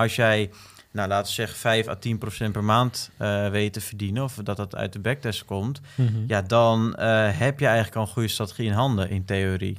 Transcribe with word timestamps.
als 0.00 0.16
jij, 0.16 0.50
nou 0.92 1.08
laten 1.08 1.26
we 1.26 1.32
zeggen, 1.32 1.56
5 1.58 1.88
à 1.88 1.94
10 1.94 2.18
procent 2.18 2.52
per 2.52 2.64
maand 2.64 3.10
eh, 3.16 3.48
weet 3.48 3.72
te 3.72 3.80
verdienen, 3.80 4.22
of 4.22 4.34
dat 4.42 4.56
dat 4.56 4.74
uit 4.76 4.92
de 4.92 4.98
backtest 4.98 5.44
komt, 5.44 5.80
Mhm. 5.94 6.08
ja, 6.26 6.42
dan 6.42 6.94
eh, 6.94 7.28
heb 7.38 7.60
je 7.60 7.66
eigenlijk 7.66 7.96
al 7.96 8.02
een 8.02 8.08
goede 8.08 8.28
strategie 8.28 8.66
in 8.66 8.72
handen, 8.72 9.10
in 9.10 9.24
theorie. 9.24 9.78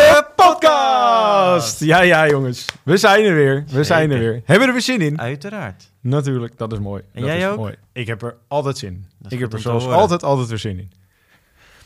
podcast! 1.51 1.79
Ja, 1.79 2.01
ja, 2.01 2.27
jongens. 2.27 2.65
We 2.83 2.97
zijn 2.97 3.25
er 3.25 3.35
weer. 3.35 3.63
We 3.67 3.83
zijn 3.83 4.11
er 4.11 4.19
weer. 4.19 4.33
Hebben 4.33 4.59
we 4.59 4.65
er 4.65 4.71
weer 4.71 4.81
zin 4.81 5.01
in? 5.01 5.19
Uiteraard. 5.19 5.91
Natuurlijk, 6.01 6.57
dat 6.57 6.71
is 6.71 6.79
mooi. 6.79 7.03
En 7.13 7.21
Dat 7.21 7.29
jij 7.29 7.39
is 7.39 7.45
ook? 7.45 7.57
Mooi. 7.57 7.75
Ik 7.93 8.07
heb 8.07 8.21
er 8.21 8.37
altijd 8.47 8.77
zin 8.77 8.93
in. 8.93 9.29
Ik 9.29 9.39
heb 9.39 9.53
er 9.53 9.59
zoals 9.59 9.85
altijd, 9.85 10.23
altijd 10.23 10.47
weer 10.47 10.57
zin 10.57 10.79
in. 10.79 10.91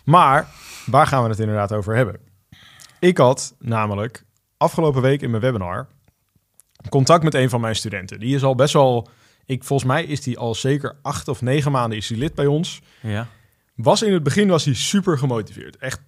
Maar, 0.04 0.48
waar 0.86 1.08
gaan 1.08 1.24
we 1.24 1.30
het 1.30 1.40
inderdaad 1.40 1.72
over 1.72 1.96
hebben? 1.96 2.20
Ik 3.00 3.18
had 3.18 3.56
namelijk 3.60 4.24
afgelopen 4.58 5.02
week 5.02 5.22
in 5.22 5.30
mijn 5.30 5.42
webinar 5.42 5.88
contact 6.90 7.24
met 7.24 7.34
een 7.34 7.50
van 7.50 7.62
mijn 7.62 7.76
studenten. 7.76 8.20
Die 8.20 8.36
is 8.36 8.44
al 8.44 8.56
best 8.56 8.74
wel... 8.74 9.08
Ik, 9.46 9.64
volgens 9.64 9.90
mij 9.90 10.04
is 10.04 10.22
die 10.22 10.38
al 10.38 10.56
zeker 10.56 10.96
acht 11.02 11.28
of 11.28 11.42
negen 11.42 11.72
maanden 11.72 11.98
is 11.98 12.08
die 12.08 12.18
lid 12.18 12.36
bij 12.36 12.46
ons. 12.46 12.82
Ja. 13.02 13.28
Was 13.76 14.02
in 14.02 14.14
het 14.14 14.24
begin 14.24 14.48
was 14.48 14.66
hij 14.66 14.74
super 14.74 15.18
gemotiveerd. 15.18 15.78
Echt 15.78 16.02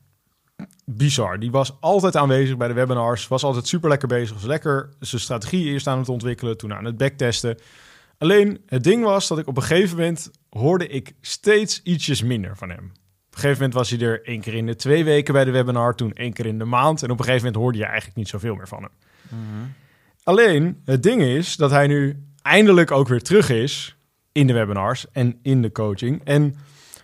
bizar. 0.85 1.39
Die 1.39 1.51
was 1.51 1.77
altijd 1.79 2.15
aanwezig 2.15 2.57
bij 2.57 2.67
de 2.67 2.73
webinars. 2.73 3.27
Was 3.27 3.43
altijd 3.43 3.67
super 3.67 3.89
lekker 3.89 4.07
bezig. 4.07 4.33
Was 4.33 4.43
lekker 4.43 4.89
zijn 4.99 5.21
strategie 5.21 5.65
eerst 5.65 5.87
aan 5.87 5.99
het 5.99 6.09
ontwikkelen. 6.09 6.57
Toen 6.57 6.73
aan 6.73 6.85
het 6.85 6.97
backtesten. 6.97 7.57
Alleen 8.17 8.61
het 8.65 8.83
ding 8.83 9.03
was 9.03 9.27
dat 9.27 9.37
ik 9.37 9.47
op 9.47 9.57
een 9.57 9.63
gegeven 9.63 9.97
moment 9.97 10.31
hoorde 10.49 10.87
ik 10.87 11.13
steeds 11.21 11.81
ietsjes 11.83 12.23
minder 12.23 12.57
van 12.57 12.69
hem. 12.69 12.91
Op 13.27 13.33
een 13.33 13.39
gegeven 13.39 13.57
moment 13.57 13.73
was 13.73 13.89
hij 13.89 13.99
er 13.99 14.25
één 14.25 14.41
keer 14.41 14.53
in 14.53 14.65
de 14.65 14.75
twee 14.75 15.03
weken 15.03 15.33
bij 15.33 15.45
de 15.45 15.51
webinar. 15.51 15.95
Toen 15.95 16.13
één 16.13 16.33
keer 16.33 16.45
in 16.45 16.57
de 16.57 16.65
maand. 16.65 17.03
En 17.03 17.11
op 17.11 17.19
een 17.19 17.25
gegeven 17.25 17.45
moment 17.45 17.63
hoorde 17.63 17.77
je 17.77 17.85
eigenlijk 17.85 18.17
niet 18.17 18.27
zoveel 18.27 18.55
meer 18.55 18.67
van 18.67 18.81
hem. 18.81 18.91
Mhm. 19.29 19.65
Alleen, 20.23 20.81
het 20.85 21.03
ding 21.03 21.21
is 21.21 21.55
dat 21.55 21.71
hij 21.71 21.87
nu 21.87 22.23
eindelijk 22.41 22.91
ook 22.91 23.07
weer 23.07 23.21
terug 23.21 23.49
is 23.49 23.97
in 24.31 24.47
de 24.47 24.53
webinars 24.53 25.11
en 25.11 25.39
in 25.41 25.61
de 25.61 25.71
coaching. 25.71 26.21
En 26.23 26.55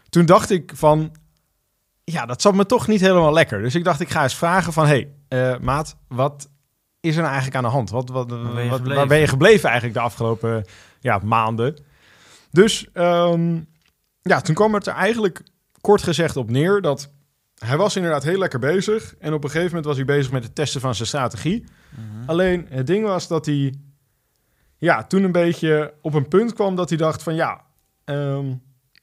toen 0.10 0.26
dacht 0.26 0.50
ik 0.50 0.72
van, 0.76 1.12
ja, 2.04 2.26
dat 2.26 2.42
zat 2.42 2.54
me 2.54 2.66
toch 2.66 2.88
niet 2.88 3.02
helemaal 3.02 3.34
lekker. 3.34 3.62
Dus 3.62 3.76
ik 3.76 3.84
dacht, 3.84 4.00
ik 4.00 4.10
ga 4.10 4.24
eens 4.24 4.36
vragen 4.36 4.74
van, 4.74 4.86
hey, 4.86 5.14
eh, 5.28 5.58
maat, 5.60 5.98
wat 6.08 6.50
is 7.00 7.16
er 7.16 7.22
nou 7.22 7.34
eigenlijk 7.34 7.56
aan 7.56 7.64
de 7.64 7.76
hand? 7.76 7.90
Wat, 7.90 8.10
wat, 8.10 8.28
ben 8.28 8.38
je 8.38 8.70
wat- 8.70 8.78
gebleven? 8.78 8.96
waar 8.96 9.08
ben 9.08 9.20
je 9.20 9.28
gebleven 9.28 9.70
eigenlijk 9.70 9.98
de 9.98 10.04
afgelopen 10.04 10.66
ja, 11.00 11.20
maanden? 11.24 11.78
Dus 12.52 12.88
ehm, 12.94 13.60
ja, 14.22 14.42
toen 14.42 14.56
kwam 14.56 14.74
het 14.74 14.88
er 14.88 14.94
eigenlijk 14.94 15.44
kort 15.82 16.04
gezegd 16.04 16.38
op 16.38 16.50
neer 16.50 16.82
dat 16.82 17.12
hij 17.58 17.78
was 17.78 17.96
inderdaad 17.96 18.24
heel 18.24 18.38
lekker 18.38 18.60
bezig. 18.60 19.16
En 19.20 19.34
op 19.34 19.44
een 19.44 19.50
gegeven 19.50 19.68
moment 19.68 19.86
was 19.86 19.96
hij 19.96 20.06
bezig 20.06 20.32
met 20.32 20.44
het 20.44 20.56
testen 20.56 20.82
van 20.82 20.96
zijn 20.96 21.08
strategie. 21.08 21.64
Mhm. 21.90 22.30
Alleen 22.30 22.68
het 22.70 22.88
ding 22.88 23.06
was 23.06 23.28
dat 23.28 23.46
hij 23.46 23.74
ja, 24.78 25.04
toen 25.04 25.24
een 25.24 25.32
beetje 25.32 25.94
op 26.02 26.14
een 26.14 26.28
punt 26.28 26.54
kwam 26.54 26.76
dat 26.76 26.90
hij 26.90 26.98
dacht 26.98 27.24
van 27.24 27.36
ja, 27.36 27.62
ehm, 28.04 28.54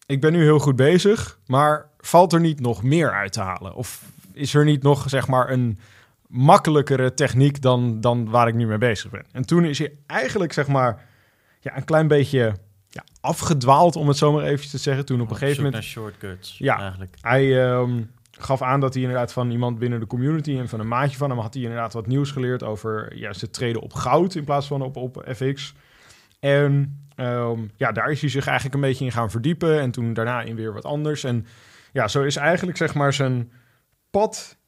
ik 0.07 0.21
ben 0.21 0.33
nu 0.33 0.43
heel 0.43 0.59
goed 0.59 0.77
bezig, 0.77 1.39
maar 1.47 1.90
valt 2.01 2.33
er 2.33 2.41
niet 2.41 2.61
nog 2.61 2.83
meer 2.83 3.13
uit 3.13 3.33
te 3.33 3.41
halen? 3.41 3.75
Of 3.75 4.03
is 4.33 4.55
er 4.55 4.65
niet 4.65 4.83
nog 4.83 5.09
zeg 5.09 5.29
maar 5.29 5.51
een 5.51 5.79
makkelijkere 6.27 7.15
techniek 7.15 7.63
dan, 7.63 8.01
dan 8.01 8.31
waar 8.31 8.49
ik 8.49 8.55
nu 8.55 8.67
mee 8.67 8.79
bezig 8.79 9.11
ben? 9.11 9.25
En 9.33 9.47
toen 9.47 9.65
is 9.65 9.79
hij 9.79 9.93
eigenlijk 10.07 10.53
zeg 10.53 10.67
maar 10.67 11.05
ja, 11.61 11.77
een 11.77 11.85
klein 11.85 12.09
beetje 12.09 12.55
ja, 12.89 13.05
afgedwaald, 13.21 13.97
om 13.97 14.09
het 14.09 14.17
zo 14.17 14.33
maar 14.33 14.45
even 14.45 14.69
te 14.69 14.79
zeggen. 14.79 15.05
Toen 15.05 15.21
op 15.21 15.31
een 15.31 15.37
gegeven 15.37 15.57
moment 15.57 15.75
naar 15.75 15.83
shortcuts, 15.83 16.59
Ja. 16.59 16.79
eigenlijk. 16.81 17.17
hij 17.21 17.65
ehm, 17.71 18.03
gaf 18.31 18.63
aan 18.63 18.81
dat 18.81 18.95
hij 18.95 19.03
inderdaad 19.03 19.33
van 19.33 19.51
iemand 19.51 19.79
binnen 19.79 20.01
de 20.01 20.07
community 20.07 20.59
en 20.59 20.69
van 20.69 20.81
een 20.81 20.89
maatje 20.89 21.17
van 21.17 21.31
hem 21.31 21.39
had 21.39 21.55
hij 21.55 21.63
inderdaad 21.63 21.93
wat 21.93 22.07
nieuws 22.07 22.31
geleerd 22.31 22.63
over 22.63 23.17
juist 23.17 23.41
het 23.41 23.53
treden 23.53 23.83
op 23.83 23.93
goud 23.93 24.35
in 24.35 24.45
plaats 24.45 24.67
van 24.67 24.83
op, 24.83 24.97
op 24.97 25.25
FX. 25.35 25.75
En 26.41 27.01
ehm, 27.15 27.59
ja, 27.77 27.93
daar 27.93 28.11
is 28.11 28.21
hij 28.21 28.31
zich 28.31 28.47
eigenlijk 28.47 28.75
een 28.75 28.81
beetje 28.81 29.05
in 29.05 29.13
gaan 29.13 29.31
verdiepen 29.31 29.81
en 29.81 29.91
toen 29.91 30.13
daarna 30.13 30.41
in 30.43 30.57
weer 30.57 30.73
wat 30.73 30.85
anders. 30.85 31.25
En 31.25 31.47
ja, 31.93 32.09
zo 32.09 32.23
is 32.23 32.37
eigenlijk 32.37 32.77
zeg 32.77 32.95
maar 32.95 33.13
zijn 33.13 33.53
pad 34.11 34.59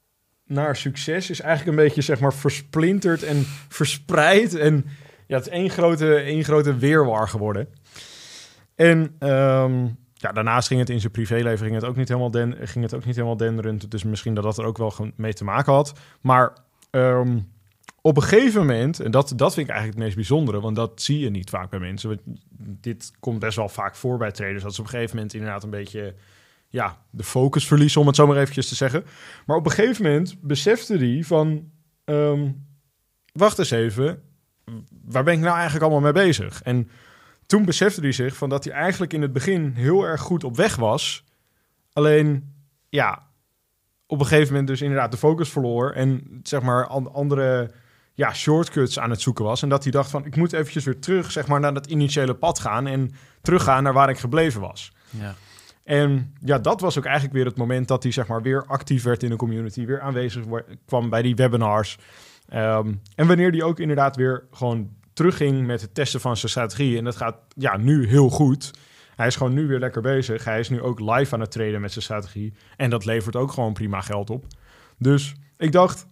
naar 0.47 0.77
succes 0.77 1.31
is 1.31 1.41
eigenlijk 1.41 1.79
een 1.79 1.85
beetje 1.85 2.03
zeg 2.03 2.21
maar 2.21 2.35
versplinterd 2.35 3.23
en 3.23 3.45
verspreid. 3.69 4.55
En 4.55 4.85
ja, 5.27 5.37
het 5.37 5.47
is 5.47 5.53
één 5.53 5.71
grote, 5.71 6.15
één 6.15 6.45
grote 6.45 6.77
weerwar 6.77 7.29
geworden. 7.29 7.69
En 8.75 9.15
ehm, 9.19 9.87
ja, 10.15 10.33
daarnaast 10.33 10.69
ging 10.69 10.81
het 10.81 10.91
in 10.91 11.01
zijn 11.01 11.13
privéleven 11.13 11.67
ging 11.67 11.75
het 11.75 11.85
ook 11.85 11.97
niet 11.97 12.09
helemaal, 12.09 12.31
den, 12.31 12.57
ging 12.69 12.85
het 12.85 12.95
ook 12.95 13.05
niet 13.05 13.15
helemaal 13.15 13.37
denderend. 13.37 13.91
Dus 13.91 14.03
misschien 14.03 14.35
dat 14.35 14.45
dat 14.45 14.59
er 14.59 14.65
ook 14.65 14.79
wel 14.79 14.95
mee 15.17 15.33
te 15.33 15.45
maken 15.45 15.73
had. 15.73 15.93
Maar 16.21 16.57
ehm, 16.91 17.39
op 18.01 18.17
een 18.17 18.23
gegeven 18.23 18.61
moment, 18.61 19.01
en 19.01 19.11
dat, 19.11 19.33
dat 19.37 19.55
vind 19.55 19.67
ik 19.67 19.73
eigenlijk 19.73 19.95
het 19.95 20.05
meest 20.05 20.29
bijzondere, 20.29 20.61
want 20.61 20.77
dat 20.77 21.03
zie 21.03 21.19
je 21.19 21.31
niet 21.31 21.51
vaak 21.51 21.71
bij 21.71 21.79
mensen. 21.79 22.09
Want 22.09 22.21
Dit 22.81 23.13
komt 23.21 23.39
best 23.39 23.57
wel 23.57 23.69
vaak 23.69 23.97
voor 23.97 24.19
bij 24.19 24.31
traders, 24.31 24.63
dat 24.63 24.75
ze 24.75 24.81
op 24.81 24.87
een 24.87 24.93
gegeven 24.93 25.17
moment 25.17 25.35
inderdaad 25.35 25.63
een 25.63 25.71
beetje 25.71 26.15
ja, 26.73 26.99
de 27.11 27.25
focus 27.25 27.67
verliezen, 27.67 28.01
om 28.01 28.07
het 28.07 28.17
zo 28.17 28.27
maar 28.27 28.37
eventjes 28.37 28.69
te 28.69 28.75
zeggen. 28.75 29.05
Maar 29.47 29.57
op 29.57 29.65
een 29.65 29.73
gegeven 29.73 30.05
moment 30.05 30.37
besefte 30.41 30.97
hij 30.97 31.23
van, 31.25 31.71
ehm, 32.05 32.51
wacht 33.33 33.59
eens 33.59 33.71
even, 33.71 34.23
waar 35.05 35.25
ben 35.25 35.35
ik 35.35 35.41
nou 35.41 35.55
eigenlijk 35.55 35.85
allemaal 35.85 36.13
mee 36.13 36.25
bezig? 36.27 36.63
En 36.63 36.89
toen 37.47 37.65
besefte 37.65 38.01
hij 38.01 38.13
zich 38.13 38.37
van 38.37 38.49
dat 38.49 38.65
hij 38.65 38.73
eigenlijk 38.73 39.13
in 39.13 39.23
het 39.23 39.33
begin 39.33 39.73
heel 39.77 40.03
erg 40.03 40.21
goed 40.21 40.45
op 40.45 40.57
weg 40.57 40.77
was. 40.77 41.25
Alleen, 41.93 42.55
ja, 42.89 43.27
op 44.07 44.21
een 44.21 44.27
gegeven 44.27 44.49
moment 44.51 44.67
dus 44.69 44.81
inderdaad 44.81 45.11
de 45.11 45.17
focus 45.17 45.49
verloor 45.49 45.91
en 45.91 46.41
zeg 46.43 46.63
maar 46.63 46.87
an- 46.87 47.13
andere 47.13 47.71
ja, 48.15 48.35
shortcuts 48.35 48.99
aan 48.99 49.11
het 49.11 49.21
zoeken 49.21 49.45
was. 49.45 49.63
En 49.63 49.69
dat 49.69 49.83
hij 49.83 49.93
dacht 49.93 50.11
van, 50.11 50.25
ik 50.25 50.37
moet 50.37 50.53
eventjes 50.53 50.85
weer 50.85 50.99
terug 51.01 51.31
zeg 51.33 51.47
maar 51.47 51.61
naar 51.61 51.75
dat 51.75 51.87
initiële 51.87 52.35
pad 52.35 52.59
gaan 52.59 52.87
en 52.87 53.11
teruggaan 53.43 53.83
naar 53.83 53.93
waar 53.93 54.09
ik 54.09 54.19
gebleven 54.19 54.61
was. 54.61 54.93
Ja. 55.11 55.35
En 55.85 56.35
ja, 56.41 56.59
dat 56.59 56.81
was 56.81 56.99
ook 56.99 57.05
eigenlijk 57.05 57.35
weer 57.35 57.45
het 57.45 57.57
moment 57.57 57.89
dat 57.89 58.03
hij 58.03 58.13
zeg 58.13 58.27
maar 58.27 58.43
weer 58.43 58.67
actief 58.67 59.03
werd 59.03 59.23
in 59.23 59.31
de 59.31 59.37
community, 59.37 59.87
weer 59.87 60.01
aanwezig 60.01 60.45
wa- 60.45 60.65
kwam 60.87 61.11
bij 61.11 61.23
die 61.23 61.35
webinars. 61.35 61.99
Ehm, 62.49 62.93
en 63.15 63.27
wanneer 63.27 63.51
hij 63.51 63.63
ook 63.63 63.79
inderdaad 63.79 64.17
weer 64.17 64.47
gewoon 64.51 64.91
terugging 65.13 65.67
met 65.67 65.81
het 65.81 65.95
testen 65.95 66.21
van 66.21 66.37
zijn 66.37 66.51
strategie. 66.51 66.99
En 66.99 67.05
dat 67.05 67.17
gaat 67.17 67.37
ja, 67.57 67.77
nu 67.77 68.09
heel 68.09 68.31
goed. 68.31 68.71
Hij 69.17 69.27
is 69.27 69.37
gewoon 69.37 69.55
nu 69.55 69.67
weer 69.67 69.79
lekker 69.79 70.03
bezig. 70.03 70.45
Hij 70.45 70.59
is 70.61 70.69
nu 70.69 70.81
ook 70.81 71.01
live 71.01 71.35
aan 71.35 71.41
het 71.41 71.51
traden 71.51 71.81
met 71.81 71.93
zijn 71.93 72.05
strategie. 72.05 72.55
En 72.77 72.91
dat 72.91 73.05
levert 73.05 73.37
ook 73.37 73.53
gewoon 73.53 73.73
prima 73.73 74.01
geld 74.01 74.31
op. 74.31 74.47
Dus 74.99 75.35
ik 75.57 75.73
dacht, 75.73 76.07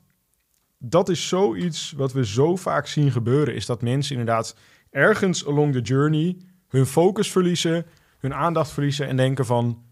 dat 0.79 1.09
is 1.09 1.29
zoiets 1.29 1.93
wat 1.97 2.13
we 2.13 2.27
zo 2.27 2.57
vaak 2.57 2.87
zien 2.87 3.11
gebeuren. 3.13 3.55
Is 3.55 3.67
dat 3.67 3.83
mensen 3.83 4.17
inderdaad 4.19 4.57
ergens 4.91 5.47
along 5.47 5.73
the 5.73 5.81
journey 5.81 6.37
hun 6.69 6.87
focus 6.87 7.31
verliezen, 7.31 7.87
hun 8.21 8.35
aandacht 8.35 8.71
verliezen 8.71 9.07
en 9.07 9.17
denken 9.17 9.47
van, 9.47 9.83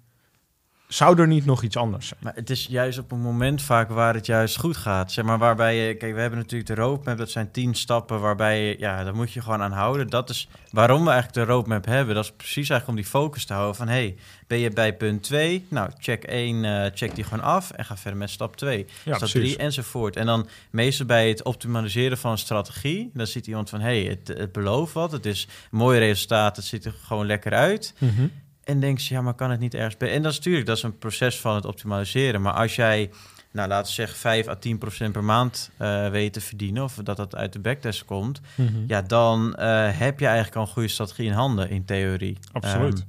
zou 0.89 1.21
er 1.21 1.27
niet 1.27 1.45
nog 1.45 1.63
iets 1.63 1.77
anders 1.77 2.09
zijn? 2.09 2.21
Maar 2.23 2.35
het 2.35 2.51
is 2.51 2.67
juist 2.71 2.99
op 2.99 3.13
een 3.13 3.21
moment 3.21 3.63
vaak 3.63 3.89
waar 3.89 4.15
het 4.15 4.27
juist 4.27 4.59
goed 4.59 4.77
gaat. 4.77 5.13
Zeg 5.13 5.25
maar 5.25 5.39
waarbij 5.39 5.77
je, 5.77 5.95
kijk, 5.95 6.15
we 6.15 6.21
hebben 6.21 6.39
natuurlijk 6.39 6.69
de 6.69 6.75
roadmap, 6.75 7.19
dat 7.19 7.31
zijn 7.31 7.51
tien 7.51 7.75
stappen 7.75 8.21
waarbij 8.21 8.63
je, 8.63 8.79
ja, 8.79 9.05
daar 9.05 9.15
moet 9.15 9.33
je 9.33 9.41
gewoon 9.41 9.63
aan 9.63 9.73
houden. 9.73 10.09
Dat 10.09 10.31
is 10.31 10.49
waarom 10.71 11.05
we 11.05 11.11
eigenlijk 11.11 11.47
de 11.47 11.53
roadmap 11.53 11.85
hebben. 11.85 12.15
Dat 12.15 12.25
is 12.25 12.33
precies 12.33 12.71
eigenlijk 12.71 12.89
om 12.89 12.95
die 12.95 13.05
focus 13.05 13.45
te 13.45 13.53
houden 13.53 13.77
van, 13.77 13.89
hey, 13.89 14.17
ben 14.47 14.59
je 14.59 14.71
bij 14.71 14.97
punt 14.97 15.23
2? 15.23 15.67
Nou, 15.69 15.91
check 15.99 16.25
1, 16.25 16.65
eh, 16.65 16.91
check 16.95 17.15
die 17.15 17.25
gewoon 17.25 17.45
af 17.45 17.71
en 17.71 17.85
ga 17.85 17.97
verder 17.97 18.19
met 18.19 18.31
stap 18.31 18.57
2. 18.57 18.87
Ja, 19.05 19.17
stap 19.17 19.29
3 19.29 19.57
enzovoort. 19.57 20.17
En 20.17 20.27
dan 20.27 20.49
meestal 20.71 21.07
bij 21.07 21.29
het 21.29 21.43
optimaliseren 21.43 22.19
van 22.19 22.31
een 22.31 22.39
strategie, 22.39 23.11
dan 23.15 23.27
ziet 23.27 23.47
iemand 23.47 23.71
van, 23.71 23.81
hey, 23.81 24.03
het, 24.03 24.29
het 24.39 24.53
belooft 24.53 24.93
wat, 24.93 25.13
het 25.13 25.27
is 25.27 25.49
een 25.71 25.79
mooi 25.79 25.99
resultaat, 25.99 26.57
het 26.57 26.65
ziet 26.65 26.85
er 26.85 26.95
gewoon 27.05 27.27
lekker 27.27 27.53
uit. 27.53 27.95
Mhm. 27.99 28.27
En 28.69 28.81
denk 28.81 28.99
je, 28.99 29.15
ja, 29.15 29.21
maar 29.23 29.35
kan 29.35 29.51
het 29.51 29.61
niet 29.61 29.75
ergens 29.75 29.97
bij? 29.97 30.13
En 30.13 30.23
dat 30.23 30.31
is 30.33 30.37
natuurlijk, 30.39 30.67
dat 30.67 30.77
is 30.77 30.83
een 30.83 30.99
proces 30.99 31.41
van 31.41 31.55
het 31.55 31.65
optimaliseren. 31.65 32.43
Maar 32.43 32.53
als 32.53 32.77
jij, 32.77 33.11
nou 33.53 33.69
laten 33.69 33.87
we 33.87 33.93
zeggen, 33.93 34.17
5 34.19 34.49
à 34.49 34.55
10 34.55 34.79
procent 34.79 35.13
per 35.13 35.25
maand 35.25 35.71
eh 35.77 36.09
weet 36.09 36.33
te 36.33 36.41
verdienen, 36.41 36.83
of 36.83 36.95
dat 37.03 37.17
dat 37.17 37.35
uit 37.35 37.53
de 37.53 37.59
backtest 37.59 38.05
komt, 38.05 38.41
Mhm. 38.55 38.69
ja, 38.87 39.03
dan 39.03 39.55
eh, 39.55 39.99
heb 39.99 40.21
je 40.21 40.27
eigenlijk 40.27 40.57
al 40.57 40.63
een 40.63 40.69
goede 40.69 40.89
strategie 40.89 41.27
in 41.27 41.33
handen, 41.33 41.71
in 41.71 41.85
theorie. 41.85 42.39
Absoluut. 42.53 42.99
Ehm, 42.99 43.07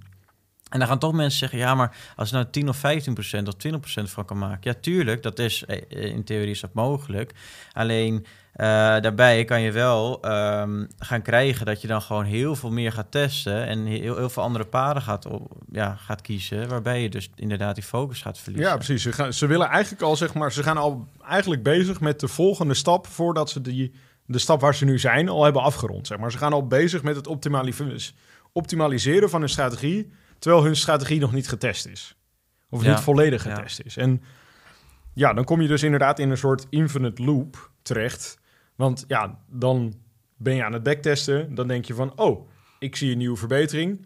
En 0.70 0.80
dan 0.80 0.88
gaan 0.88 1.00
toch 1.00 1.14
mensen 1.14 1.40
zeggen, 1.40 1.58
ja, 1.60 1.76
maar 1.76 1.96
als 2.16 2.30
je 2.30 2.36
nou 2.36 2.48
10 2.52 2.70
of 2.70 2.78
15 2.78 3.14
procent 3.14 3.48
of 3.48 3.54
20 3.54 3.82
procent 3.82 4.10
van 4.10 4.26
kan 4.26 4.38
maken. 4.38 4.60
Ja, 4.74 4.74
tuurlijk, 4.82 5.24
dat 5.24 5.40
is 5.40 5.66
eh, 5.66 5.82
in 6.14 6.24
theorie 6.24 6.50
is 6.52 6.60
dat 6.60 6.74
mogelijk. 6.74 7.34
Alleen 7.74 8.26
eh, 8.60 8.66
daarbij 9.02 9.46
kan 9.46 9.62
je 9.62 9.72
wel 9.72 10.22
ehm, 10.22 10.86
gaan 10.98 11.22
krijgen 11.22 11.66
dat 11.66 11.82
je 11.82 11.88
dan 11.88 12.02
gewoon 12.02 12.24
heel 12.24 12.56
veel 12.56 12.72
meer 12.72 12.92
gaat 12.92 13.12
testen 13.12 13.68
en 13.68 13.86
heel, 13.86 14.18
heel 14.18 14.30
veel 14.30 14.44
andere 14.44 14.66
paden 14.66 15.02
gaat, 15.02 15.26
op, 15.26 15.52
ja, 15.72 15.96
gaat 15.96 16.22
kiezen, 16.22 16.70
waarbij 16.70 17.02
je 17.02 17.10
dus 17.10 17.30
inderdaad 17.36 17.76
die 17.76 17.84
focus 17.84 18.22
gaat 18.22 18.40
verliezen. 18.40 18.70
Ja, 18.70 18.76
precies. 18.76 19.02
Ze, 19.02 19.12
gaan, 19.12 19.34
ze 19.34 19.48
willen 19.48 19.68
eigenlijk 19.68 20.04
al, 20.04 20.16
zeg 20.16 20.34
maar, 20.34 20.52
ze 20.52 20.64
gaan 20.64 20.78
al 20.78 21.08
eigenlijk 21.28 21.64
bezig 21.64 22.00
met 22.00 22.20
de 22.20 22.28
volgende 22.28 22.74
stap 22.74 23.08
voordat 23.08 23.50
ze 23.50 23.62
die, 23.62 23.94
de 24.26 24.40
stap 24.40 24.62
waar 24.62 24.76
ze 24.76 24.86
nu 24.86 25.00
zijn 25.00 25.30
al 25.30 25.44
hebben 25.44 25.62
afgerond. 25.62 26.08
Zeg 26.08 26.18
maar. 26.18 26.32
Ze 26.32 26.38
gaan 26.38 26.54
al 26.54 26.68
bezig 26.68 27.04
met 27.04 27.16
het 27.16 27.28
optimaliseren 28.52 29.30
van 29.30 29.40
hun 29.40 29.50
strategie 29.50 30.12
terwijl 30.40 30.64
hun 30.64 30.76
strategie 30.76 31.20
nog 31.20 31.34
niet 31.34 31.50
getest 31.50 31.88
is. 31.88 32.16
Of 32.70 32.86
niet 32.86 33.00
volledig 33.00 33.42
getest 33.42 33.82
is. 33.86 33.98
En 33.98 34.22
ja, 35.14 35.34
dan 35.34 35.44
kom 35.44 35.62
je 35.62 35.68
dus 35.68 35.84
inderdaad 35.84 36.20
in 36.20 36.30
een 36.30 36.38
soort 36.38 36.66
infinite 36.70 37.24
loop 37.24 37.72
terecht. 37.82 38.39
Want 38.80 39.06
ja, 39.08 39.40
dan 39.48 39.94
ben 40.38 40.56
je 40.56 40.64
aan 40.64 40.74
het 40.74 40.84
backtesten. 40.84 41.56
Dan 41.56 41.68
denk 41.68 41.86
je 41.86 41.94
van, 41.94 42.12
oh, 42.16 42.50
ik 42.80 42.96
zie 42.96 43.12
een 43.12 43.18
nieuwe 43.18 43.38
verbetering. 43.38 44.06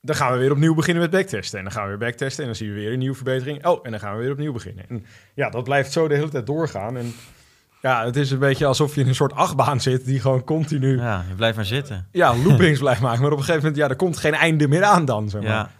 Dan 0.00 0.16
gaan 0.16 0.32
we 0.32 0.38
weer 0.38 0.50
opnieuw 0.50 0.74
beginnen 0.74 1.02
met 1.02 1.12
backtesten. 1.12 1.58
En 1.58 1.64
dan 1.64 1.72
gaan 1.72 1.82
we 1.82 1.88
weer 1.88 1.98
backtesten 1.98 2.40
en 2.40 2.46
dan 2.46 2.56
zien 2.56 2.68
we 2.68 2.74
weer 2.74 2.92
een 2.92 2.98
nieuwe 2.98 3.16
verbetering. 3.16 3.66
Oh, 3.66 3.80
en 3.82 3.90
dan 3.90 4.00
gaan 4.00 4.16
we 4.16 4.22
weer 4.22 4.32
opnieuw 4.32 4.52
beginnen. 4.52 4.84
En 4.88 5.04
ja, 5.34 5.50
dat 5.50 5.64
blijft 5.64 5.92
zo 5.92 6.08
de 6.08 6.14
hele 6.14 6.28
tijd 6.28 6.46
doorgaan. 6.46 6.96
En 6.96 7.14
ja, 7.82 8.04
het 8.04 8.16
is 8.16 8.30
een 8.30 8.38
beetje 8.38 8.66
alsof 8.66 8.94
je 8.94 9.00
in 9.00 9.08
een 9.08 9.14
soort 9.14 9.32
achtbaan 9.32 9.80
zit 9.80 10.04
die 10.04 10.20
gewoon 10.20 10.44
continu... 10.44 10.96
Ja, 10.96 11.24
je 11.28 11.34
blijft 11.34 11.56
maar 11.56 11.64
zitten. 11.64 12.08
Ja, 12.12 12.36
loopings 12.36 12.78
blijft 12.78 13.00
maken. 13.00 13.22
Maar 13.22 13.32
op 13.32 13.38
een 13.38 13.44
gegeven 13.44 13.62
moment, 13.62 13.82
ja, 13.82 13.88
er 13.88 13.96
komt 13.96 14.16
geen 14.16 14.34
einde 14.34 14.68
meer 14.68 14.84
aan 14.84 15.04
dan, 15.04 15.28
zeg 15.28 15.42
maar. 15.42 15.50
Ja. 15.50 15.70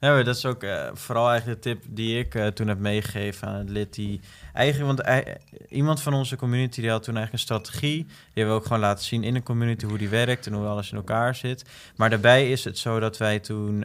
Ja, 0.00 0.22
dat 0.22 0.36
is 0.36 0.46
ook 0.46 0.62
uh, 0.62 0.88
vooral 0.92 1.30
eigenlijk 1.30 1.62
de 1.62 1.70
tip 1.70 1.84
die 1.88 2.18
ik 2.18 2.34
uh, 2.34 2.46
toen 2.46 2.68
heb 2.68 2.78
meegegeven 2.78 3.48
aan 3.48 3.54
het 3.54 3.70
lid. 3.70 3.94
Die 3.94 4.20
eigenlijk, 4.52 4.96
want 4.96 5.08
uh, 5.08 5.34
iemand 5.68 6.02
van 6.02 6.14
onze 6.14 6.36
community 6.36 6.80
die 6.80 6.90
had 6.90 7.02
toen 7.02 7.16
eigenlijk 7.16 7.32
een 7.32 7.54
strategie. 7.54 8.04
Die 8.04 8.14
hebben 8.34 8.54
we 8.54 8.60
ook 8.60 8.66
gewoon 8.66 8.82
laten 8.82 9.04
zien 9.04 9.24
in 9.24 9.34
de 9.34 9.42
community 9.42 9.86
hoe 9.86 9.98
die 9.98 10.08
werkt 10.08 10.46
en 10.46 10.52
hoe 10.52 10.66
alles 10.66 10.90
in 10.90 10.96
elkaar 10.96 11.34
zit. 11.34 11.64
Maar 11.96 12.10
daarbij 12.10 12.50
is 12.50 12.64
het 12.64 12.78
zo 12.78 13.00
dat 13.00 13.16
wij 13.16 13.38
toen, 13.38 13.78